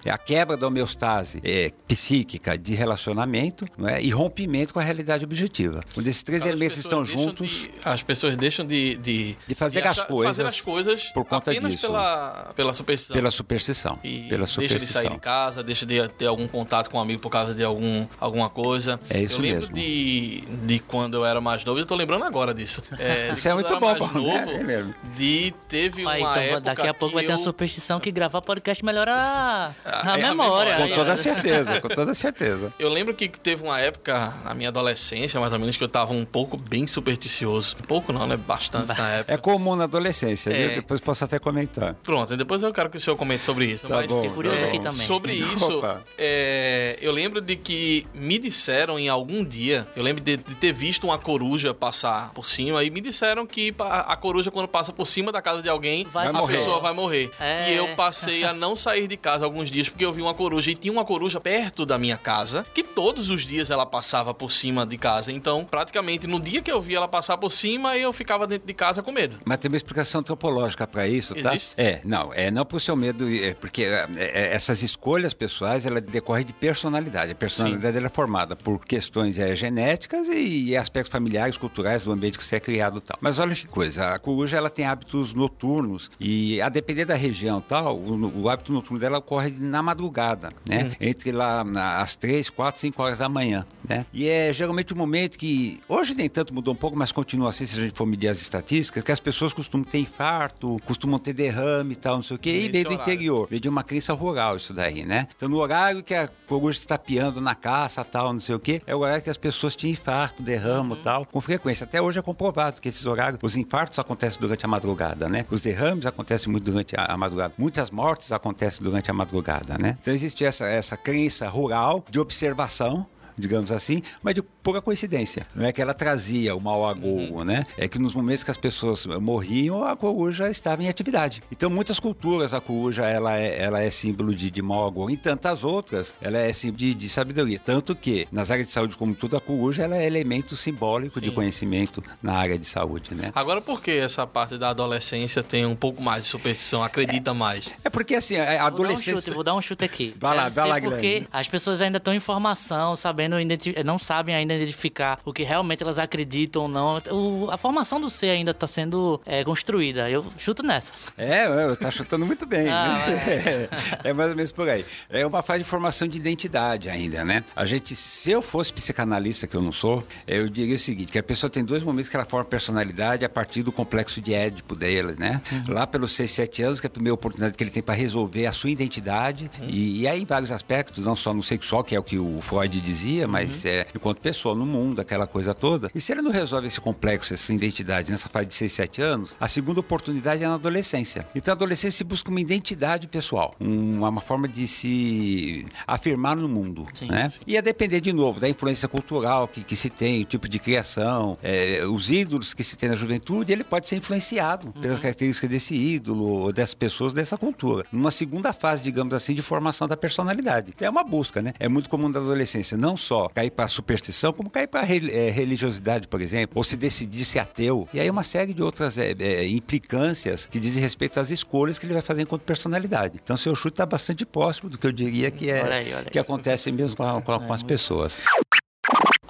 é 0.06 0.10
a 0.12 0.18
quebra 0.18 0.56
da 0.56 0.68
homeostase 0.68 1.42
é, 1.44 1.72
psíquica 1.88 2.58
de 2.58 2.74
relacionamento 2.76 3.66
não 3.78 3.88
é? 3.90 4.02
e 4.02 4.10
rompimento 4.10 4.63
com 4.72 4.80
a 4.80 4.84
realidade 4.84 5.24
objetiva. 5.26 5.82
Quando 5.94 6.08
esses 6.08 6.24
três 6.24 6.44
As 6.44 6.48
elementos 6.50 6.78
estão 6.78 7.04
juntos, 7.04 7.50
de- 7.64 7.72
as 7.84 8.04
pessoas 8.04 8.38
deixam 8.38 8.66
de... 8.66 8.96
De, 8.96 9.36
De 9.48 9.56
fazer 9.56 9.86
as 9.86 10.02
coisas 10.02 10.38
Fazer 10.38 10.48
as 10.48 10.62
coisas 10.62 11.04
por 11.14 11.26
conta 11.26 11.52
apenas 11.52 11.72
disso. 11.72 11.88
Pela, 11.88 12.52
pela 12.56 12.74
superstição. 12.74 13.14
pela 13.16 13.32
superstição. 13.32 14.00
E 14.04 14.28
pela 14.30 14.46
deixa 14.46 14.46
de 14.46 14.68
superstição. 14.68 15.02
sair 15.02 15.12
de 15.12 15.20
casa, 15.20 15.64
deixa 15.64 15.86
de 15.86 16.08
ter 16.10 16.28
algum 16.28 16.48
contato 16.48 16.90
com 16.90 16.98
um 16.98 17.02
amigo 17.02 17.22
por 17.22 17.30
causa 17.30 17.54
de 17.54 17.64
algum, 17.64 18.06
alguma 18.20 18.50
coisa. 18.50 19.00
É 19.10 19.20
isso 19.22 19.36
eu 19.36 19.40
lembro 19.42 19.62
mesmo. 19.62 19.76
De, 19.76 20.42
de 20.66 20.80
quando 20.80 21.16
eu 21.16 21.26
era 21.26 21.42
mais 21.42 21.64
novo, 21.66 21.80
eu 21.80 21.86
tô 21.86 21.96
lembrando 21.96 22.24
agora 22.24 22.54
disso. 22.54 22.82
É, 23.00 23.30
de 23.32 23.38
Isso 23.38 23.48
é 23.48 23.52
eu 23.52 23.56
muito 23.56 23.80
bom, 23.80 23.86
mais 23.88 24.00
né? 24.00 24.08
novo, 24.14 24.52
É 24.52 24.64
mesmo. 24.64 24.94
de 25.18 25.54
teve 25.68 26.08
Aí, 26.08 26.22
uma 26.22 26.32
então, 26.32 26.42
época 26.44 26.62
daqui 26.62 26.88
a 26.88 26.94
pouco 26.94 27.10
que 27.10 27.16
vai 27.16 27.24
ter 27.26 27.32
uma 27.34 27.40
eu- 27.40 27.44
superstição 27.44 28.00
que 28.00 28.12
gravar 28.12 28.42
podcast 28.42 28.84
melhora 28.86 29.14
a, 29.14 29.66
a 29.84 30.20
é 30.20 30.24
a 30.24 30.30
memória. 30.30 30.78
memória. 30.78 30.88
Com 30.88 30.96
toda 30.96 31.14
ó. 31.14 31.16
certeza, 31.16 31.82
com 31.82 31.88
toda 31.90 32.14
certeza. 32.14 32.74
Eu 32.80 32.90
lembro 32.90 33.14
que 33.14 33.28
teve 33.28 33.64
uma 33.64 33.80
época, 33.80 34.34
na 34.54 34.58
minha 34.58 34.70
adolescência, 34.70 35.40
mais 35.40 35.52
ou 35.52 35.58
menos, 35.60 35.76
que 35.76 35.84
eu 35.84 35.88
tava 35.88 36.14
um 36.14 36.24
pouco 36.24 36.56
bem 36.58 36.86
supersticioso. 36.86 37.76
Um 37.82 37.86
pouco 37.88 38.14
não, 38.14 38.28
né? 38.28 38.38
Bastante 38.38 38.88
na 38.98 39.10
época. 39.10 39.34
É 39.34 39.38
comum 39.38 39.76
na 39.76 39.86
adolescência, 39.86 40.52
É. 40.52 40.68
viu? 40.68 40.76
Depois 40.76 41.02
posso 41.02 41.24
até 41.26 41.40
comentar. 41.40 41.96
Pronto, 42.04 42.34
e 42.34 42.38
depois 42.38 42.62
eu 42.62 42.72
quero 42.72 42.90
que 42.90 42.98
o 42.98 43.00
senhor 43.00 43.18
comente 43.18 43.42
sobre 43.44 43.66
isso. 43.66 43.88
Tá 43.88 43.96
mas 43.96 44.08
bom, 44.08 44.22
Fiquei 44.22 44.36
curioso 44.36 44.58
tá 44.60 44.66
aqui 44.68 44.78
bom. 44.78 44.84
também. 44.84 45.06
Sobre 45.08 45.34
isso, 45.34 45.82
é, 46.18 46.98
eu 47.02 47.12
lembro 47.12 47.42
de 47.42 47.56
que 47.56 48.06
me 48.14 48.38
disseram 48.38 49.00
em 49.00 49.10
algum 49.10 49.44
dia, 49.44 49.88
eu 49.96 50.04
lembro 50.04 50.24
de, 50.24 50.38
de 50.38 50.56
ter 50.56 50.72
visto 50.72 51.06
uma 51.06 51.18
coruja 51.18 51.74
passar 51.74 52.32
por 52.34 52.46
cima 52.46 52.84
e 52.84 52.90
me 52.90 53.02
disseram 53.02 53.46
que 53.48 53.74
a 53.80 54.16
coruja, 54.16 54.52
quando 54.52 54.68
passa 54.68 54.94
por 54.94 55.06
cima 55.08 55.32
da 55.32 55.42
casa 55.42 55.62
de 55.62 55.70
alguém, 55.70 56.06
Vai 56.06 56.28
a 56.28 56.34
morrer. 56.34 56.58
pessoa 56.58 56.80
vai 56.80 56.94
morrer. 56.94 57.32
É. 57.40 57.72
E 57.74 57.76
eu 57.76 57.88
passei 57.96 58.44
a 58.44 58.54
não 58.54 58.76
sair 58.76 59.08
de 59.08 59.18
casa 59.18 59.46
alguns 59.46 59.70
dias 59.72 59.90
porque 59.90 60.06
eu 60.06 60.14
vi 60.14 60.22
uma 60.22 60.34
coruja 60.34 60.70
e 60.72 60.76
tinha 60.76 60.92
uma 60.94 61.04
coruja 61.06 61.40
perto 61.40 61.86
da 61.86 61.98
minha 61.98 62.18
casa 62.18 62.66
que 62.74 62.84
todos 62.84 63.30
os 63.30 63.46
dias 63.46 63.70
ela 63.72 63.86
passava 63.86 64.34
por 64.34 64.43
cima 64.52 64.86
de 64.86 64.98
casa. 64.98 65.32
Então, 65.32 65.66
praticamente, 65.66 66.28
no 66.28 66.40
dia 66.40 66.62
que 66.62 66.72
eu 66.72 66.82
vi 66.82 66.96
ela 66.96 67.08
passar 67.08 67.38
por 67.38 67.52
cima, 67.52 67.98
eu 67.98 68.12
ficava 68.14 68.46
dentro 68.48 68.68
de 68.68 68.74
casa 68.74 69.02
com 69.02 69.12
medo. 69.12 69.38
Mas 69.46 69.60
tem 69.60 69.70
uma 69.70 69.78
explicação 69.78 70.22
antropológica 70.22 70.86
para 70.88 71.08
isso, 71.08 71.36
tá? 71.36 71.56
Existe? 71.56 71.74
É, 71.78 72.02
não, 72.04 72.34
é 72.34 72.52
não 72.52 72.66
por 72.66 72.80
seu 72.80 72.96
medo, 72.96 73.28
é 73.30 73.54
porque 73.54 73.84
é, 73.84 74.08
é, 74.16 74.54
essas 74.54 74.82
escolhas 74.82 75.34
pessoais, 75.34 75.86
ela 75.86 76.02
decorre 76.02 76.44
de 76.44 76.54
personalidade. 76.54 77.32
A 77.32 77.36
personalidade 77.36 77.98
ela 77.98 78.08
é 78.08 78.10
formada 78.10 78.56
por 78.56 78.84
questões 78.84 79.40
é, 79.40 79.56
genéticas 79.56 80.28
e, 80.28 80.76
aspectos 80.76 81.12
familiares, 81.12 81.58
culturais 81.58 82.04
do 82.04 82.12
ambiente 82.12 82.38
que 82.38 82.46
você 82.46 82.58
é 82.58 82.60
criado 82.60 82.98
e 82.98 83.02
tal. 83.02 83.18
Mas 83.22 83.40
olha 83.40 83.56
que 83.56 83.68
coisa, 83.68 84.14
a 84.14 84.20
coruja 84.20 84.58
ela 84.58 84.70
tem 84.70 84.86
hábitos 84.86 85.34
noturnos 85.34 86.12
e 86.20 86.62
a 86.62 86.70
depender 86.70 87.06
da 87.06 87.16
região 87.16 87.60
e 87.60 87.62
tal, 87.62 87.98
o, 87.98 88.42
o 88.44 88.50
hábito 88.50 88.72
noturno 88.72 89.00
dela 89.00 89.18
ocorre 89.20 89.52
na 89.60 89.82
madrugada, 89.82 90.52
né? 90.68 90.92
Entre 91.00 91.32
lá 91.32 91.64
as 92.00 92.16
3, 92.16 92.50
4, 92.50 92.82
5 92.82 93.02
horas 93.02 93.20
da 93.20 93.30
manhã. 93.30 93.66
né? 93.88 94.06
E 94.14 94.28
é 94.34 94.54
geralmente 94.54 94.94
o 94.94 94.96
um 94.96 95.00
momento 95.00 95.38
que, 95.38 95.80
hoje 95.88 96.14
nem 96.16 96.30
tanto 96.30 96.54
mudou 96.54 96.74
um 96.74 96.78
pouco, 96.78 96.98
mas 96.98 97.12
continua 97.12 97.50
assim, 97.50 97.66
se 97.66 97.80
a 97.80 97.84
gente 97.84 97.98
for 97.98 98.06
medir 98.06 98.28
as 98.28 98.42
estatísticas, 98.42 99.04
que 99.04 99.12
as 99.12 99.20
pessoas 99.20 99.54
costumam 99.54 99.86
ter 99.86 100.00
infarto, 100.00 100.78
costumam 100.86 101.20
ter 101.20 101.34
derrame 101.34 101.94
e 101.94 101.96
tal, 101.96 102.18
não 102.18 102.24
sei 102.24 102.36
o 102.36 102.40
quê, 102.40 102.50
e 102.50 102.70
veio 102.70 102.86
do 102.86 102.94
interior, 102.94 103.48
veio 103.50 103.60
de 103.60 103.70
uma 103.70 103.84
crença 103.84 104.14
rural 104.14 104.58
isso 104.58 104.74
daí, 104.74 105.06
né? 105.06 105.28
Então 105.36 105.48
no 105.48 105.58
horário 105.58 106.04
que 106.04 106.14
a 106.14 106.28
coruja 106.48 106.78
está 106.78 106.98
piando 106.98 107.40
na 107.40 107.56
caça 107.56 108.04
tal, 108.04 108.34
não 108.34 108.40
sei 108.40 108.56
o 108.56 108.60
quê, 108.60 108.82
é 108.86 108.96
o 108.96 109.00
horário 109.00 109.24
que 109.24 109.30
as 109.30 109.38
pessoas 109.38 109.76
tinham 109.76 109.92
infarto, 109.92 110.42
derrame 110.42 110.90
e 110.90 110.94
uhum. 110.94 111.02
tal, 111.02 111.26
com 111.26 111.42
frequência. 111.42 111.84
Até 111.84 112.02
hoje 112.02 112.20
é 112.20 112.22
comprovado 112.22 112.82
que 112.82 112.90
esses 112.90 113.06
horários, 113.06 113.40
os 113.42 113.56
infartos 113.56 114.00
acontecem 114.00 114.40
durante 114.40 114.66
a 114.66 114.68
madrugada, 114.68 115.30
né? 115.30 115.46
Os 115.50 115.62
derrames 115.62 116.06
acontecem 116.06 116.52
muito 116.52 116.64
durante 116.64 116.96
a, 116.98 117.06
a 117.06 117.18
madrugada. 117.18 117.54
Muitas 117.58 117.92
mortes 117.92 118.32
acontecem 118.32 118.84
durante 118.84 119.12
a 119.12 119.14
madrugada, 119.14 119.78
né? 119.78 119.98
Então 120.02 120.14
existe 120.14 120.44
essa, 120.44 120.66
essa 120.66 120.98
crença 120.98 121.48
rural 121.48 122.04
de 122.10 122.20
observação 122.20 123.08
digamos 123.38 123.72
assim, 123.72 124.02
mas 124.22 124.36
de 124.36 124.44
pura 124.64 124.82
coincidência. 124.82 125.46
Não 125.54 125.66
é 125.66 125.72
que 125.72 125.82
ela 125.82 125.94
trazia 125.94 126.56
o 126.56 126.62
mau 126.62 126.88
agouro, 126.88 127.36
uhum. 127.36 127.44
né? 127.44 127.66
É 127.78 127.88
que 127.88 128.00
nos 128.00 128.14
momentos 128.14 128.44
que 128.44 128.52
as 128.52 128.58
pessoas 128.58 129.06
morriam, 129.06 129.84
a 129.84 129.96
coruja 129.96 130.50
estava 130.50 130.82
em 130.82 130.90
atividade. 130.90 131.44
Então, 131.52 131.70
muitas 131.70 132.00
culturas, 132.00 132.54
a 132.54 132.62
coruja 132.62 133.06
ela 133.06 133.38
é, 133.38 133.62
ela 133.62 133.82
é 133.82 133.90
símbolo 133.90 134.34
de, 134.34 134.50
de 134.50 134.62
mau 134.62 134.86
agouro. 134.86 135.12
Em 135.12 135.18
tantas 135.18 135.64
outras, 135.64 136.14
ela 136.22 136.38
é 136.38 136.52
símbolo 136.54 136.78
de, 136.78 136.94
de, 136.94 137.10
sabedoria. 137.10 137.60
Tanto 137.60 137.96
que, 137.96 138.28
nas 138.32 138.50
áreas 138.52 138.68
de 138.68 138.74
saúde 138.74 138.96
como 138.96 139.14
tudo, 139.14 139.36
a 139.36 139.42
coruja 139.42 139.84
ela 139.84 139.98
é 139.98 140.06
elemento 140.06 140.56
simbólico 140.56 141.20
Sim. 141.20 141.26
de 141.26 141.32
conhecimento 141.32 142.04
na 142.22 142.34
área 142.34 142.58
de 142.58 142.66
saúde, 142.66 143.14
né? 143.14 143.32
Agora, 143.36 143.62
por 143.62 143.82
que 143.82 143.92
essa 143.92 144.26
parte 144.26 144.58
da 144.58 144.70
adolescência 144.70 145.44
tem 145.44 145.66
um 145.66 145.76
pouco 145.76 146.02
mais 146.02 146.24
de 146.24 146.30
superstição? 146.30 146.84
Acredita 146.84 147.32
é, 147.32 147.34
mais? 147.34 147.74
É 147.84 147.90
porque, 147.90 148.16
assim, 148.16 148.38
a 148.38 148.66
adolescência... 148.66 149.14
Vou 149.14 149.14
dar 149.14 149.16
um 149.16 149.22
chute, 149.22 149.36
vou 149.36 149.44
dar 149.44 149.56
um 149.56 149.62
chute 149.62 149.86
aqui. 149.86 150.16
Vai 150.20 150.36
lá, 150.36 150.50
vai 150.50 150.68
lá, 150.68 150.82
Porque 150.82 151.28
as 151.32 151.48
pessoas 151.48 151.82
ainda 151.82 151.98
estão 151.98 152.14
em 152.14 152.20
formação, 152.20 152.96
sabendo 152.96 153.24
sabendo 153.24 153.86
não 153.86 153.98
sabem 153.98 154.36
ainda 154.36 154.53
identificar 154.56 155.20
o 155.26 155.34
que 155.34 155.44
realmente 155.44 155.84
elas 155.84 155.98
acreditam 155.98 156.64
ou 156.64 156.68
não. 156.68 157.02
O, 157.12 157.50
a 157.52 157.58
formação 157.58 158.00
do 158.00 158.10
ser 158.10 158.30
ainda 158.30 158.52
está 158.52 158.68
sendo 158.68 159.20
é, 159.26 159.44
construída. 159.44 160.10
Eu 160.10 160.26
chuto 160.38 160.64
nessa. 160.64 160.92
É, 161.18 161.76
tá 161.76 161.92
chutando 161.92 162.26
muito 162.26 162.46
bem. 162.46 162.68
Ah, 162.70 163.06
é. 164.04 164.10
é 164.10 164.14
mais 164.14 164.30
ou 164.30 164.36
menos 164.36 164.52
por 164.52 164.70
aí. 164.70 164.86
É 165.10 165.26
uma 165.26 165.42
fase 165.42 165.64
de 165.64 165.70
formação 165.70 166.08
de 166.08 166.18
identidade 166.18 166.90
ainda, 166.90 167.24
né? 167.24 167.44
A 167.56 167.66
gente, 167.66 167.96
se 167.96 168.32
eu 168.32 168.42
fosse 168.42 168.74
psicanalista, 168.74 169.48
que 169.48 169.56
eu 169.56 169.62
não 169.62 169.72
sou, 169.72 170.04
eu 170.28 170.50
diria 170.50 170.76
o 170.76 170.80
seguinte, 170.80 171.12
que 171.12 171.20
a 171.20 171.24
pessoa 171.24 171.50
tem 171.50 171.64
dois 171.64 171.84
momentos 171.84 172.10
que 172.10 172.16
ela 172.16 172.26
forma 172.26 172.46
personalidade 172.46 173.26
a 173.26 173.30
partir 173.30 173.64
do 173.64 173.72
complexo 173.72 174.22
de 174.22 174.34
Édipo 174.34 174.76
dele, 174.76 175.16
né? 175.18 175.42
Uhum. 175.52 175.74
Lá 175.74 175.88
pelos 175.88 176.12
6, 176.14 176.32
7 176.32 176.64
anos, 176.64 176.80
que 176.80 176.88
é 176.88 176.90
a 176.90 176.92
primeira 176.92 177.14
oportunidade 177.14 177.58
que 177.58 177.64
ele 177.64 177.72
tem 177.72 177.84
para 177.84 177.94
resolver 177.94 178.46
a 178.46 178.52
sua 178.52 178.70
identidade, 178.70 179.50
uhum. 179.60 179.68
e, 179.70 180.02
e 180.02 180.08
aí 180.08 180.22
em 180.22 180.26
vários 180.26 180.52
aspectos, 180.52 181.06
não 181.06 181.16
só 181.16 181.34
no 181.34 181.44
sexual, 181.44 181.84
que 181.84 181.96
é 181.96 182.00
o 182.00 182.04
que 182.04 182.18
o 182.18 182.42
Freud 182.42 182.80
dizia, 182.82 183.28
mas 183.28 183.64
uhum. 183.64 183.70
é 183.72 183.88
enquanto 183.96 184.20
pessoa 184.20 184.43
no 184.54 184.66
mundo, 184.66 185.00
aquela 185.00 185.26
coisa 185.26 185.54
toda. 185.54 185.90
E 185.96 186.02
se 186.02 186.12
ele 186.12 186.22
não 186.22 186.32
resolve 186.32 186.68
esse 186.68 186.82
complexo, 186.82 187.34
essa 187.34 187.54
identidade 187.54 188.12
nessa 188.12 188.28
fase 188.28 188.48
de 188.48 188.54
6, 188.54 188.72
7 188.72 189.02
anos, 189.02 189.36
a 189.40 189.48
segunda 189.48 189.80
oportunidade 189.80 190.44
é 190.44 190.48
na 190.48 190.56
adolescência. 190.56 191.26
Então 191.34 191.54
a 191.54 191.56
adolescência 191.56 192.04
busca 192.04 192.30
uma 192.30 192.42
identidade 192.42 193.08
pessoal, 193.08 193.56
uma, 193.60 194.10
uma 194.10 194.22
forma 194.22 194.48
de 194.48 194.68
se 194.68 195.66
afirmar 195.88 196.36
no 196.36 196.50
mundo. 196.50 196.86
Sim, 196.94 197.08
né? 197.08 197.30
Sim. 197.30 197.40
E 197.48 197.58
a 197.58 197.62
depender 197.62 198.02
de 198.02 198.12
novo 198.12 198.42
da 198.42 198.50
influência 198.50 198.88
cultural 198.90 199.48
que, 199.48 199.64
que 199.64 199.76
se 199.76 199.90
tem, 199.90 200.22
o 200.22 200.26
tipo 200.26 200.50
de 200.50 200.60
criação, 200.60 201.38
é, 201.42 201.86
os 201.86 202.12
ídolos 202.12 202.54
que 202.54 202.64
se 202.64 202.76
tem 202.76 202.90
na 202.90 202.96
juventude, 202.96 203.54
ele 203.54 203.64
pode 203.64 203.88
ser 203.88 203.96
influenciado 203.96 204.68
uhum. 204.68 204.82
pelas 204.82 205.00
características 205.00 205.50
desse 205.50 205.74
ídolo, 205.74 206.52
dessas 206.52 206.76
pessoas, 206.76 207.14
dessa 207.14 207.38
cultura. 207.38 207.86
Numa 207.92 208.12
segunda 208.12 208.52
fase, 208.52 208.84
digamos 208.84 209.14
assim, 209.14 209.34
de 209.34 209.42
formação 209.42 209.88
da 209.88 209.96
personalidade. 209.96 210.74
É 210.82 210.90
uma 210.90 211.06
busca, 211.06 211.42
né? 211.42 211.54
É 211.58 211.70
muito 211.70 211.90
comum 211.90 212.12
da 212.12 212.20
adolescência, 212.20 212.78
não 212.78 212.98
só 212.98 213.14
só 213.14 213.30
cair 213.30 213.52
para 213.52 213.68
superstição, 213.68 214.33
como 214.34 214.50
cair 214.50 214.68
para 214.68 214.82
é, 214.82 215.30
religiosidade, 215.30 216.08
por 216.08 216.22
exemplo, 216.22 216.54
ou 216.56 216.64
se 216.64 216.76
decidir 216.76 217.26
ser 217.26 217.40
ateu. 217.40 217.88
E 217.94 218.00
aí 218.00 218.10
uma 218.10 218.24
série 218.24 218.54
de 218.54 218.62
outras 218.62 218.98
é, 218.98 219.14
é, 219.20 219.48
implicâncias 219.48 220.46
que 220.46 220.60
dizem 220.60 220.82
respeito 220.82 221.20
às 221.20 221.32
escolhas 221.32 221.80
que 221.80 221.86
ele 221.86 221.94
vai 221.94 222.02
fazer 222.02 222.22
enquanto 222.22 222.42
personalidade. 222.42 223.20
Então, 223.24 223.36
seu 223.38 223.56
chute 223.56 223.74
está 223.74 223.86
bastante 223.86 224.26
próximo 224.26 224.70
do 224.70 224.78
que 224.78 224.88
eu 224.88 224.92
diria 224.92 225.30
que 225.32 225.50
é 225.50 225.64
olha 225.64 225.76
aí, 225.76 225.88
olha 225.88 226.00
aí. 226.00 226.06
que 226.06 226.20
acontece 226.20 226.72
mesmo 226.72 226.96
com, 226.98 227.22
com, 227.22 227.40
com 227.40 227.54
as 227.54 227.64
pessoas 227.64 228.22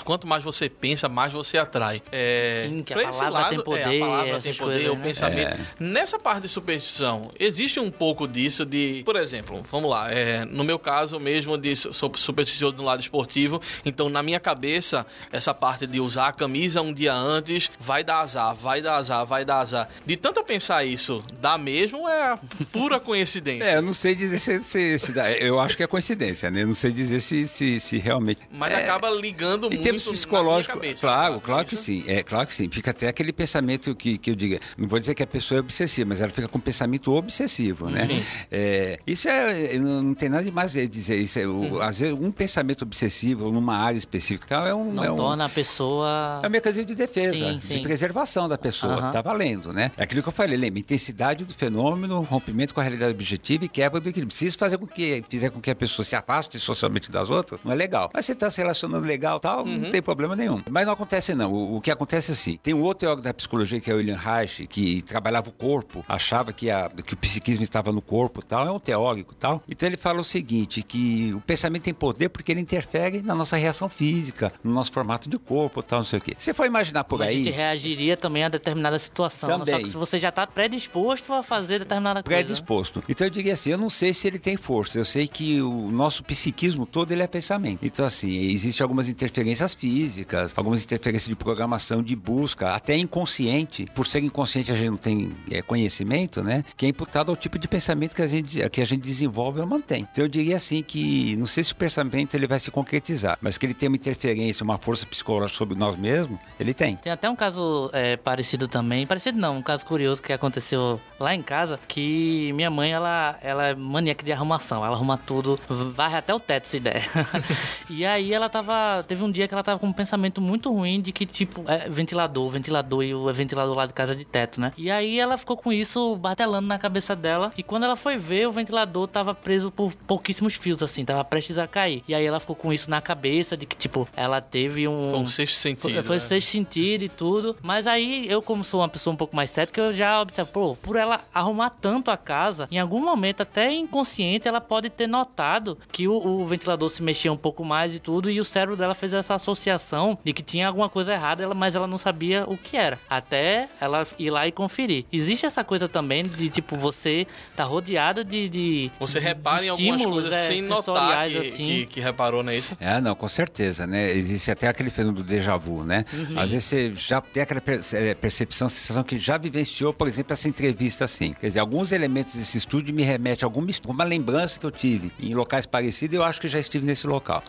quanto 0.04 0.28
mais 0.28 0.44
você 0.44 0.70
pensa, 0.70 1.10
mais 1.10 1.34
você 1.34 1.58
atrai. 1.58 2.02
É, 2.12 2.68
Sim, 2.70 2.84
que 2.84 2.94
a 2.94 2.98
palavra 2.98 3.30
lado, 3.30 3.50
tem 3.50 3.64
poder. 3.64 3.80
É, 3.80 3.98
a 3.98 4.06
palavra 4.06 4.40
tem 4.40 4.54
poder, 4.54 4.74
coisas, 4.74 4.92
o 4.92 4.96
né? 4.96 5.04
pensamento. 5.04 5.62
É. 5.62 5.84
Nessa 5.84 6.20
parte 6.20 6.44
de 6.44 6.48
superstição, 6.48 7.32
existe 7.40 7.80
um 7.80 7.90
pouco 7.90 8.28
disso 8.28 8.66
de, 8.66 9.02
por 9.06 9.16
exemplo, 9.16 9.64
vamos 9.70 9.90
lá, 9.90 10.12
é, 10.12 10.46
no 10.46 10.64
meu 10.64 10.78
caso 10.80 11.20
mesmo, 11.20 11.58
de 11.58 11.76
sou 11.76 12.12
supersticioso 12.16 12.76
do 12.76 12.84
lado 12.84 13.02
esportivo, 13.02 13.62
então 13.86 14.10
na 14.10 14.22
minha 14.22 14.40
cabeça, 14.40 15.06
essa 15.32 15.54
parte 15.54 15.88
de 15.88 16.00
usar 16.00 16.28
a 16.28 16.34
camisa 16.34 16.82
um 16.82 16.94
dia 16.94 17.14
antes, 17.14 17.70
vai 17.80 18.04
dar 18.04 18.22
azar, 18.22 18.56
vai 18.56 18.82
dar 18.82 18.96
azar, 18.96 19.26
vai 19.26 19.46
dar 19.46 19.60
azar. 19.60 19.90
De 20.06 20.18
tanto 20.18 20.40
eu 20.40 20.44
pensar 20.44 20.84
isso, 20.84 21.24
dá 21.40 21.58
mesmo 21.58 22.00
ou 22.00 22.10
é 22.10 22.38
pura 22.72 23.00
coincidência? 23.00 23.64
É, 23.74 23.78
eu 23.78 23.82
não 23.82 23.94
sei 23.94 24.14
dizer 24.14 24.40
se, 24.40 24.64
se, 24.64 25.00
se 25.00 25.12
dá. 25.14 25.32
Eu 25.32 25.60
acho 25.60 25.78
que 25.78 25.84
é 25.84 25.88
coincidência, 25.88 26.52
né? 26.52 26.64
Eu 26.64 26.68
não 26.68 26.74
sei 26.74 26.92
dizer 26.92 27.20
se, 27.22 27.48
se, 27.48 27.80
se 27.80 27.98
realmente. 27.98 28.42
Mas 28.52 28.74
é... 28.74 28.76
acaba 28.76 29.10
ligando 29.10 29.70
muito 29.70 29.93
termos 30.02 30.20
psicológicos, 30.20 31.00
claro, 31.00 31.40
claro 31.40 31.68
que 31.68 31.78
sim. 31.78 32.04
É 32.08 32.24
claro 32.24 32.48
que 32.48 32.54
sim. 32.54 32.70
Fica 32.70 32.92
até 32.92 33.08
aquele 33.08 33.34
pensamento 33.34 33.96
que, 33.96 34.18
que 34.18 34.32
eu 34.32 34.36
diga, 34.36 34.60
não 34.78 34.88
vou 34.88 35.00
dizer 35.00 35.14
que 35.14 35.24
a 35.24 35.28
pessoa 35.28 35.60
é 35.60 35.62
obsessiva, 35.62 36.10
mas 36.10 36.22
ela 36.22 36.32
fica 36.32 36.48
com 36.48 36.58
um 36.58 36.62
pensamento 36.62 37.14
obsessivo, 37.14 37.90
né? 37.90 38.06
Sim. 38.06 38.24
É, 38.52 39.00
isso 39.06 39.28
é, 39.28 39.78
não 39.78 40.14
tem 40.14 40.30
nada 40.30 40.44
de 40.44 40.52
mais 40.52 40.74
dizer 40.74 41.16
isso. 41.16 41.40
É, 41.40 41.48
uhum. 41.48 41.82
Às 41.82 42.00
vezes 42.00 42.16
um 42.16 42.32
pensamento 42.32 42.84
obsessivo 42.84 43.52
numa 43.52 43.78
área 43.78 43.98
específica 43.98 44.48
tal 44.48 44.68
é 44.68 44.74
um 44.74 44.92
não 44.94 45.04
é 45.04 45.12
um, 45.12 45.16
torna 45.16 45.46
a 45.46 45.50
pessoa 45.50 46.40
é 46.42 46.48
um 46.48 46.50
mecanismo 46.50 46.86
de 46.86 46.96
defesa, 46.96 47.34
sim, 47.34 47.58
de 47.58 47.66
sim. 47.66 47.82
preservação 47.82 48.48
da 48.48 48.58
pessoa. 48.58 49.06
Uhum. 49.06 49.12
Tá 49.12 49.22
valendo, 49.22 49.72
né? 49.74 49.92
É 49.98 50.04
aquilo 50.04 50.22
que 50.22 50.30
eu 50.30 50.34
falei, 50.34 50.58
lembra? 50.58 50.80
Intensidade 50.80 51.46
do 51.46 51.54
fenômeno, 51.54 52.22
rompimento 52.22 52.74
com 52.74 52.80
a 52.80 52.84
realidade 52.84 53.12
objetiva 53.12 53.66
e 53.66 53.70
quebra 53.70 54.00
do 54.00 54.10
equilíbrio. 54.10 54.36
Se 54.36 54.46
isso 54.46 54.58
fazer 54.58 54.78
com 54.78 54.88
que 54.88 55.24
fizer 55.30 55.50
com 55.50 55.60
que 55.60 55.72
a 55.72 55.76
pessoa 55.76 56.06
se 56.06 56.16
afaste 56.16 56.60
socialmente 56.60 57.12
das 57.12 57.30
outras, 57.30 57.60
não 57.64 57.72
é 57.72 57.76
legal. 57.76 58.10
Mas 58.14 58.26
você 58.26 58.34
está 58.34 58.50
se 58.50 58.60
relacionando 58.60 59.06
legal, 59.06 59.40
tal, 59.40 59.66
uhum. 59.66 59.83
Não 59.84 59.92
tem 59.92 60.02
problema 60.02 60.36
nenhum. 60.36 60.62
Mas 60.70 60.86
não 60.86 60.94
acontece 60.94 61.34
não. 61.34 61.52
O, 61.52 61.78
o, 61.78 61.82
que 61.82 61.92
acontece 61.92 62.32
é 62.32 62.34
assim, 62.34 62.58
tem 62.62 62.74
um 62.74 62.82
outro 62.82 63.02
teórico 63.02 63.24
da 63.24 63.34
psicologia 63.34 63.80
que 63.80 63.90
é 63.90 63.94
o 63.94 63.98
William 63.98 64.18
Reich, 64.18 64.68
que 64.68 65.02
trabalhava 65.02 65.50
o 65.50 65.52
corpo, 65.52 66.04
achava 66.08 66.54
que, 66.54 66.70
a, 66.70 66.90
que 66.90 67.14
o 67.14 67.18
psiquismo 67.18 67.64
estava 67.64 67.92
no 67.92 68.02
corpo 68.02 68.44
tal, 68.44 68.68
é 68.68 68.72
um 68.72 68.80
teórico 68.80 69.36
tal. 69.36 69.62
Então 69.68 69.88
ele 69.88 69.98
fala 69.98 70.22
o 70.22 70.24
seguinte, 70.24 70.82
que 70.82 71.34
o 71.34 71.42
pensamento 71.42 71.84
tem 71.84 71.94
poder 71.94 72.30
porque 72.30 72.52
ele 72.52 72.62
interfere 72.62 73.22
na 73.22 73.36
nossa 73.36 73.56
reação 73.56 73.90
física, 73.90 74.52
no 74.64 74.74
nosso 74.74 74.92
formato 74.92 75.30
de 75.30 75.38
corpo 75.38 75.82
tal, 75.82 76.00
não 76.00 76.06
sei 76.06 76.20
o 76.20 76.22
quê. 76.22 76.34
Você 76.38 76.54
foi 76.54 76.68
imaginar 76.68 77.04
por 77.04 77.22
aí... 77.22 77.42
A 77.42 77.44
gente 77.44 77.52
reagiria 77.52 78.18
também 78.18 78.44
a 78.44 78.50
determinada 78.50 78.98
situação. 78.98 79.50
Também. 79.50 79.74
Só 79.74 79.80
que 79.82 79.90
se 79.90 79.98
você 79.98 80.20
já 80.20 80.30
está 80.30 80.46
predisposto 80.48 81.34
a 81.34 81.44
fazer 81.44 81.80
determinada 81.80 82.24
coisa. 82.24 82.44
Predisposto. 82.44 83.04
Então 83.08 83.28
eu 83.28 83.32
diria 83.32 83.54
assim, 83.54 83.72
eu 83.72 83.78
não 83.78 83.90
sei 83.90 84.14
se 84.14 84.28
ele 84.28 84.40
tem 84.40 84.58
força, 84.58 84.98
eu 84.98 85.06
sei 85.06 85.28
que 85.28 85.62
o 85.62 85.92
nosso 85.92 86.24
psiquismo 86.24 86.86
todo 86.86 87.12
ele 87.12 87.24
é 87.24 87.28
pensamento. 87.28 87.80
Então 87.84 88.06
assim, 88.06 88.30
existem 88.30 88.84
algumas 88.84 89.10
interferências 89.10 89.73
físicas, 89.76 90.54
algumas 90.56 90.84
interferências 90.84 91.30
de 91.30 91.36
programação, 91.36 92.02
de 92.02 92.16
busca, 92.16 92.70
até 92.70 92.98
inconsciente. 92.98 93.86
Por 93.94 94.06
ser 94.06 94.24
inconsciente, 94.24 94.72
a 94.72 94.76
gente 94.76 94.90
não 94.90 94.98
tem 94.98 95.36
é, 95.52 95.62
conhecimento, 95.62 96.44
né? 96.44 96.64
Que 96.76 96.86
é 96.86 96.90
imputado 96.90 97.30
ao 97.30 97.36
tipo 97.36 97.58
de 97.58 97.68
pensamento 97.68 98.16
que 98.16 98.22
a 98.22 98.28
gente, 98.28 98.70
que 98.70 98.82
a 98.82 98.86
gente 98.86 99.02
desenvolve 99.02 99.60
ou 99.60 99.68
mantém. 99.68 100.08
Então 100.12 100.24
eu 100.24 100.28
diria 100.28 100.58
assim 100.58 100.82
que 100.82 101.36
não 101.38 101.48
sei 101.48 101.64
se 101.64 101.74
o 101.74 101.76
pensamento 101.76 102.36
ele 102.36 102.48
vai 102.48 102.60
se 102.60 102.72
concretizar, 102.72 103.38
mas 103.42 103.58
que 103.58 103.66
ele 103.66 103.74
tem 103.74 103.88
uma 103.88 103.96
interferência, 103.96 104.64
uma 104.64 104.78
força 104.78 105.06
psicológica 105.06 105.58
sobre 105.58 105.78
nós 105.78 105.96
mesmos, 105.96 106.40
ele 106.60 106.74
tem. 106.74 106.96
Tem 106.98 107.12
até 107.12 107.30
um 107.30 107.36
caso 107.36 107.90
é, 107.94 108.18
parecido 108.18 108.68
também, 108.68 109.06
parecido 109.06 109.38
não, 109.38 109.58
um 109.58 109.62
caso 109.62 109.86
curioso 109.86 110.22
que 110.22 110.34
aconteceu 110.34 111.00
lá 111.20 111.34
em 111.34 111.42
casa, 111.42 111.80
que 111.88 112.52
minha 112.54 112.70
mãe, 112.70 112.92
ela, 112.92 113.38
ela 113.42 113.68
é 113.68 113.76
maníaca 113.76 114.24
de 114.26 114.32
arrumação, 114.32 114.86
ela 114.86 114.96
arruma 114.96 115.18
tudo, 115.18 115.60
varre 115.94 116.18
até 116.18 116.34
o 116.34 116.40
teto 116.40 116.68
se 116.68 116.80
der. 116.80 117.04
e 117.90 118.06
aí 118.06 118.34
ela 118.34 118.50
tava, 118.50 119.04
teve 119.08 119.24
um 119.24 119.32
dia 119.32 119.48
que 119.48 119.54
ela 119.54 119.63
tava 119.64 119.80
com 119.80 119.88
um 119.88 119.94
pensamento 119.94 120.42
muito 120.42 120.72
ruim 120.72 121.02
de 121.02 121.12
que, 121.12 121.26
tipo, 121.26 121.64
é 121.68 121.90
ventilador, 121.90 122.50
ventilador 122.50 123.04
e 123.04 123.14
o 123.14 123.32
ventilador 123.34 123.76
lá 123.76 123.86
de 123.86 123.94
casa 123.94 124.16
de 124.16 124.26
teto, 124.26 124.60
né? 124.60 124.74
E 124.78 124.92
aí 124.92 125.20
ela 125.20 125.38
ficou 125.38 125.56
com 125.56 125.72
isso 125.72 126.16
batelando 126.18 126.68
na 126.68 126.78
cabeça 126.78 127.16
dela. 127.16 127.52
E 127.58 127.64
quando 127.64 127.84
ela 127.84 127.96
foi 127.96 128.18
ver, 128.18 128.48
o 128.48 128.52
ventilador 128.52 129.08
tava 129.08 129.34
preso 129.34 129.72
por 129.72 129.94
pouquíssimos 129.94 130.56
fios, 130.56 130.84
assim, 130.84 131.06
tava 131.06 131.24
prestes 131.24 131.58
a 131.58 131.68
cair. 131.68 132.04
E 132.08 132.14
aí 132.14 132.26
ela 132.26 132.40
ficou 132.40 132.56
com 132.56 132.74
isso 132.74 132.90
na 132.90 133.02
cabeça 133.02 133.56
de 133.56 133.66
que, 133.66 133.76
tipo, 133.76 134.08
ela 134.16 134.42
teve 134.42 134.88
um. 134.88 135.12
Foi 135.12 135.20
um 135.20 135.28
sexto 135.28 135.56
sentido. 135.56 135.94
Foi, 135.94 136.04
foi 136.04 136.16
né? 136.16 136.20
sexto 136.20 136.50
sentido 136.50 137.04
e 137.04 137.10
tudo. 137.10 137.56
Mas 137.62 137.88
aí 137.88 138.30
eu, 138.30 138.42
como 138.42 138.64
sou 138.64 138.82
uma 138.82 138.90
pessoa 138.90 139.14
um 139.14 139.18
pouco 139.18 139.36
mais 139.36 139.50
cética, 139.50 139.80
eu 139.80 139.94
já 139.94 140.22
observo, 140.22 140.52
pô, 140.52 140.76
por 140.76 140.96
ela 140.96 141.22
arrumar 141.34 141.70
tanto 141.70 142.12
a 142.12 142.18
casa, 142.18 142.68
em 142.70 142.80
algum 142.80 143.04
momento, 143.04 143.42
até 143.42 143.72
inconsciente, 143.72 144.48
ela 144.48 144.62
pode 144.62 144.90
ter 144.90 145.08
notado 145.08 145.78
que 145.92 146.08
o, 146.08 146.14
o 146.14 146.46
ventilador 146.46 146.90
se 146.90 147.02
mexia 147.02 147.32
um 147.32 147.38
pouco 147.38 147.64
mais 147.64 147.96
e 147.96 148.00
tudo, 148.00 148.30
e 148.30 148.40
o 148.40 148.46
cérebro 148.46 148.76
dela 148.76 148.94
fez 148.94 149.14
essa 149.14 149.36
associação 149.36 149.53
associação 149.54 150.18
de 150.24 150.34
que 150.34 150.42
tinha 150.42 150.68
alguma 150.68 150.90
coisa 150.90 151.14
errada, 151.14 151.44
ela- 151.44 151.54
mas 151.54 151.76
ela 151.76 151.88
não 151.88 151.98
sabia 151.98 152.44
o 152.48 152.58
que 152.58 152.76
era. 152.76 153.00
Até 153.10 153.70
ela 153.80 154.06
ir 154.20 154.30
lá 154.30 154.48
e 154.48 154.52
conferir. 154.52 155.06
Existe 155.12 155.46
essa 155.46 155.64
coisa 155.64 155.88
também 155.88 156.24
de, 156.24 156.50
tipo, 156.50 156.76
você 156.76 157.26
tá 157.56 157.64
rodeado 157.64 158.24
de. 158.24 158.50
de 158.50 158.92
Você 159.00 159.20
de- 159.20 159.26
repara 159.26 159.60
de 159.62 159.66
em 159.66 159.70
algumas 159.70 160.06
coisas 160.06 160.32
é, 160.34 160.48
sem 160.48 160.62
notar 160.64 161.30
que, 161.30 161.38
assim. 161.38 161.66
que, 161.66 161.86
que 161.86 162.00
reparou, 162.02 162.44
não 162.44 162.52
é 162.52 162.58
isso? 162.58 162.76
É, 162.80 163.00
não, 163.00 163.16
com 163.16 163.28
certeza, 163.28 163.88
né? 163.88 164.12
Existe 164.12 164.52
até 164.52 164.68
aquele 164.68 164.90
fenômeno 164.90 165.24
do 165.24 165.28
déjà 165.28 165.56
vu, 165.58 165.84
né? 165.84 166.06
Às 166.36 166.52
vezes 166.52 166.66
você 166.66 166.94
já 166.96 167.22
tem 167.22 167.44
aquela 167.44 167.62
eh, 167.94 168.14
percepção, 168.16 168.68
sensação 168.68 169.04
que 169.04 169.18
já 169.18 169.38
vivenciou, 169.38 169.94
por 169.94 170.08
exemplo, 170.08 170.34
essa 170.34 170.48
entrevista 170.48 171.06
assim. 171.06 171.34
Quer 171.40 171.48
dizer, 171.48 171.60
alguns 171.60 171.92
elementos 171.92 172.36
desse 172.36 172.58
estúdio 172.58 172.94
me 172.94 173.04
remetem 173.04 173.46
a 173.46 173.48
alguma, 173.48 173.70
his- 173.70 173.82
uma 173.86 174.04
lembrança 174.04 174.60
que 174.60 174.66
eu 174.66 174.72
tive 174.72 175.12
em 175.20 175.34
locais 175.34 175.66
parecidos 175.66 176.14
e 176.14 176.18
eu 176.18 176.24
acho 176.24 176.42
que 176.42 176.48
já 176.48 176.60
estive 176.60 176.86
nesse 176.86 177.06
local. 177.08 177.44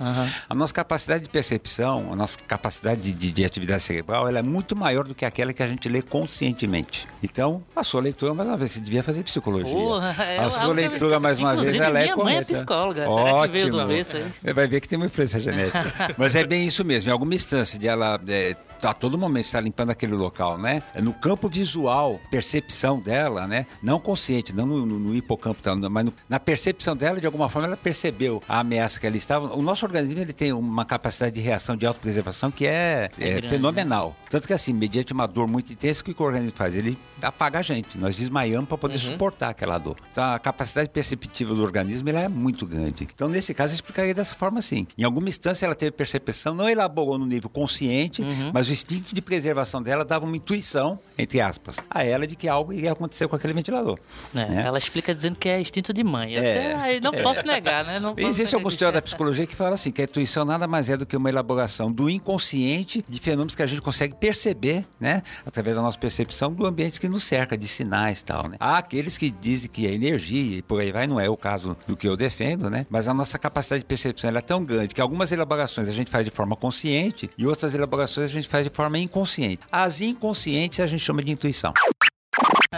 A 0.48 0.54
nossa 0.54 0.72
capacidade 0.72 1.24
de 1.24 1.28
percepção, 1.30 1.93
a 2.12 2.16
nossa 2.16 2.38
capacidade 2.38 3.00
de, 3.00 3.12
de- 3.12 3.30
de 3.30 3.44
atividade 3.44 3.82
cerebral, 3.82 4.28
ela 4.28 4.38
é 4.38 4.42
muito 4.42 4.74
maior 4.76 5.04
do 5.04 5.14
que 5.14 5.24
aquela 5.24 5.52
que 5.52 5.62
a 5.62 5.66
gente 5.68 5.88
lê 5.88 6.00
conscientemente. 6.02 7.06
Então, 7.22 7.62
a 7.74 7.82
sua 7.84 8.00
leitura, 8.00 8.34
mais 8.34 8.48
uma 8.48 8.56
vez, 8.56 8.72
você 8.72 8.80
devia 8.80 9.02
fazer 9.02 9.22
psicologia. 9.22 9.72
Porra, 9.74 10.14
é 10.24 10.38
a 10.38 10.50
sua 10.50 10.72
leitura, 10.72 11.18
mais 11.20 11.38
uma 11.38 11.54
vez, 11.56 11.74
ela 11.74 11.98
é 12.00 12.04
minha 12.04 12.16
mãe 12.16 12.34
é 12.36 12.42
correta. 12.42 12.52
psicóloga. 12.54 13.06
Será 13.08 13.42
que 13.46 13.52
veio 13.52 13.70
do 13.70 13.78
Ótimo. 13.78 13.92
aí? 13.92 14.04
Você 14.04 14.52
vai 14.52 14.66
ver 14.66 14.80
que 14.80 14.88
tem 14.88 14.96
uma 14.96 15.06
influência 15.06 15.40
genética. 15.40 15.84
Mas 16.18 16.34
é 16.34 16.44
bem 16.44 16.66
isso 16.66 16.84
mesmo. 16.84 17.08
Em 17.08 17.12
alguma 17.12 17.34
instância 17.34 17.78
de 17.78 17.86
ela 17.88 18.20
é, 18.28 18.54
a 18.82 18.92
todo 18.94 19.16
momento 19.18 19.44
estar 19.46 19.60
limpando 19.60 19.90
aquele 19.90 20.14
local, 20.14 20.58
né? 20.58 20.82
É 20.94 21.00
No 21.00 21.12
campo 21.12 21.48
visual, 21.48 22.20
percepção 22.30 22.98
dela, 22.98 23.46
né? 23.46 23.66
Não 23.82 23.98
consciente, 23.98 24.52
não 24.54 24.66
no, 24.66 24.84
no- 24.86 24.98
no 24.98 25.14
hipocampo, 25.14 25.62
tá? 25.62 25.74
mas 25.76 26.04
no- 26.04 26.14
na 26.28 26.38
percepção 26.40 26.96
dela, 26.96 27.20
de 27.20 27.26
alguma 27.26 27.48
forma, 27.48 27.68
ela 27.68 27.76
percebeu 27.76 28.42
a 28.48 28.60
ameaça 28.60 28.98
que 29.00 29.06
ela 29.06 29.16
estava. 29.16 29.54
O 29.56 29.62
nosso 29.62 29.84
organismo 29.84 30.18
ele 30.20 30.32
tem 30.32 30.52
uma 30.52 30.84
capacidade 30.84 31.34
de 31.34 31.40
reação 31.40 31.76
de 31.76 31.86
autopreservação 31.86 32.50
que 32.50 32.66
é, 32.66 33.10
é 33.18 33.30
grande, 33.32 33.48
fenomenal. 33.48 34.16
Tanto 34.30 34.46
que 34.46 34.52
assim, 34.52 34.72
mediante 34.72 35.12
uma 35.12 35.26
dor 35.26 35.46
muito 35.46 35.72
intensa, 35.72 36.00
o 36.02 36.04
que 36.04 36.10
o 36.22 36.24
organismo 36.24 36.56
faz? 36.56 36.76
Ele 36.76 36.98
apaga 37.22 37.58
a 37.58 37.62
gente. 37.62 37.96
Nós 37.98 38.16
desmaiamos 38.16 38.68
para 38.68 38.76
poder 38.78 38.98
suportar 38.98 39.50
aquela 39.50 39.78
dor. 39.78 39.96
Então 40.10 40.24
a 40.24 40.38
capacidade 40.38 40.88
perceptiva 40.90 41.54
do 41.54 41.62
organismo 41.62 42.08
ela 42.08 42.20
é 42.22 42.28
muito 42.28 42.66
grande. 42.66 43.06
Então 43.14 43.28
nesse 43.28 43.54
caso 43.54 43.72
eu 43.72 43.76
explicaria 43.76 44.14
dessa 44.14 44.34
forma 44.34 44.58
assim. 44.58 44.86
Em 44.98 45.04
alguma 45.04 45.28
instância 45.28 45.64
ela 45.66 45.74
teve 45.74 45.92
percepção, 45.92 46.54
não 46.54 46.68
elaborou 46.68 47.18
no 47.18 47.26
nível 47.26 47.48
consciente, 47.48 48.22
mas 48.52 48.63
o 48.68 48.72
instinto 48.72 49.14
de 49.14 49.20
preservação 49.22 49.82
dela 49.82 50.04
dava 50.04 50.24
uma 50.24 50.36
intuição, 50.36 50.98
entre 51.18 51.40
aspas, 51.40 51.78
a 51.90 52.04
ela 52.04 52.26
de 52.26 52.36
que 52.36 52.48
algo 52.48 52.72
ia 52.72 52.92
acontecer 52.92 53.28
com 53.28 53.36
aquele 53.36 53.52
ventilador. 53.52 53.98
É, 54.34 54.46
né? 54.46 54.62
Ela 54.66 54.78
explica 54.78 55.14
dizendo 55.14 55.36
que 55.38 55.48
é 55.48 55.60
instinto 55.60 55.92
de 55.92 56.02
mãe. 56.04 56.36
É, 56.36 56.74
"Ah, 56.74 57.00
não 57.02 57.12
posso 57.22 57.46
negar, 57.46 57.84
né? 57.84 57.98
Não 57.98 58.14
alguns 58.56 58.72
disso." 58.72 58.78
teóricos 58.78 58.94
da 58.94 59.02
psicologia 59.02 59.46
que 59.46 59.54
falam 59.56 59.74
assim, 59.74 59.90
que 59.90 60.00
a 60.00 60.04
intuição 60.04 60.44
nada 60.44 60.66
mais 60.66 60.90
é 60.90 60.96
do 60.96 61.06
que 61.06 61.16
uma 61.16 61.28
elaboração 61.28 61.90
do 61.90 62.08
inconsciente 62.08 63.04
de 63.08 63.20
fenômenos 63.20 63.54
que 63.54 63.62
a 63.62 63.66
gente 63.66 63.82
consegue 63.82 64.14
perceber, 64.14 64.86
né? 65.00 65.22
Através 65.44 65.76
da 65.76 65.82
nossa 65.82 65.98
percepção 65.98 66.52
do 66.52 66.66
ambiente 66.66 67.00
que 67.00 67.08
nos 67.08 67.24
cerca, 67.24 67.56
de 67.56 67.66
sinais 67.66 68.20
e 68.20 68.24
tal, 68.24 68.48
né? 68.48 68.56
Há 68.60 68.78
aqueles 68.78 69.16
que 69.18 69.30
dizem 69.30 69.70
que 69.70 69.86
é 69.86 69.92
energia 69.92 70.58
e 70.58 70.62
por 70.62 70.80
aí 70.80 70.92
vai, 70.92 71.06
não 71.06 71.18
é 71.18 71.28
o 71.28 71.36
caso 71.36 71.76
do 71.86 71.96
que 71.96 72.08
eu 72.08 72.16
defendo, 72.16 72.70
né? 72.70 72.86
Mas 72.90 73.08
a 73.08 73.14
nossa 73.14 73.38
capacidade 73.38 73.80
de 73.82 73.86
percepção 73.86 74.30
é 74.30 74.40
tão 74.40 74.64
grande 74.64 74.94
que 74.94 75.00
algumas 75.00 75.32
elaborações 75.32 75.88
a 75.88 75.92
gente 75.92 76.10
faz 76.10 76.24
de 76.24 76.30
forma 76.30 76.56
consciente 76.56 77.30
e 77.36 77.46
outras 77.46 77.74
elaborações 77.74 78.30
a 78.30 78.32
gente 78.32 78.48
faz 78.54 78.62
de 78.62 78.70
forma 78.70 78.96
inconsciente. 78.98 79.58
As 79.72 80.00
inconscientes 80.00 80.78
a 80.78 80.86
gente 80.86 81.02
chama 81.02 81.24
de 81.24 81.32
intuição. 81.32 81.74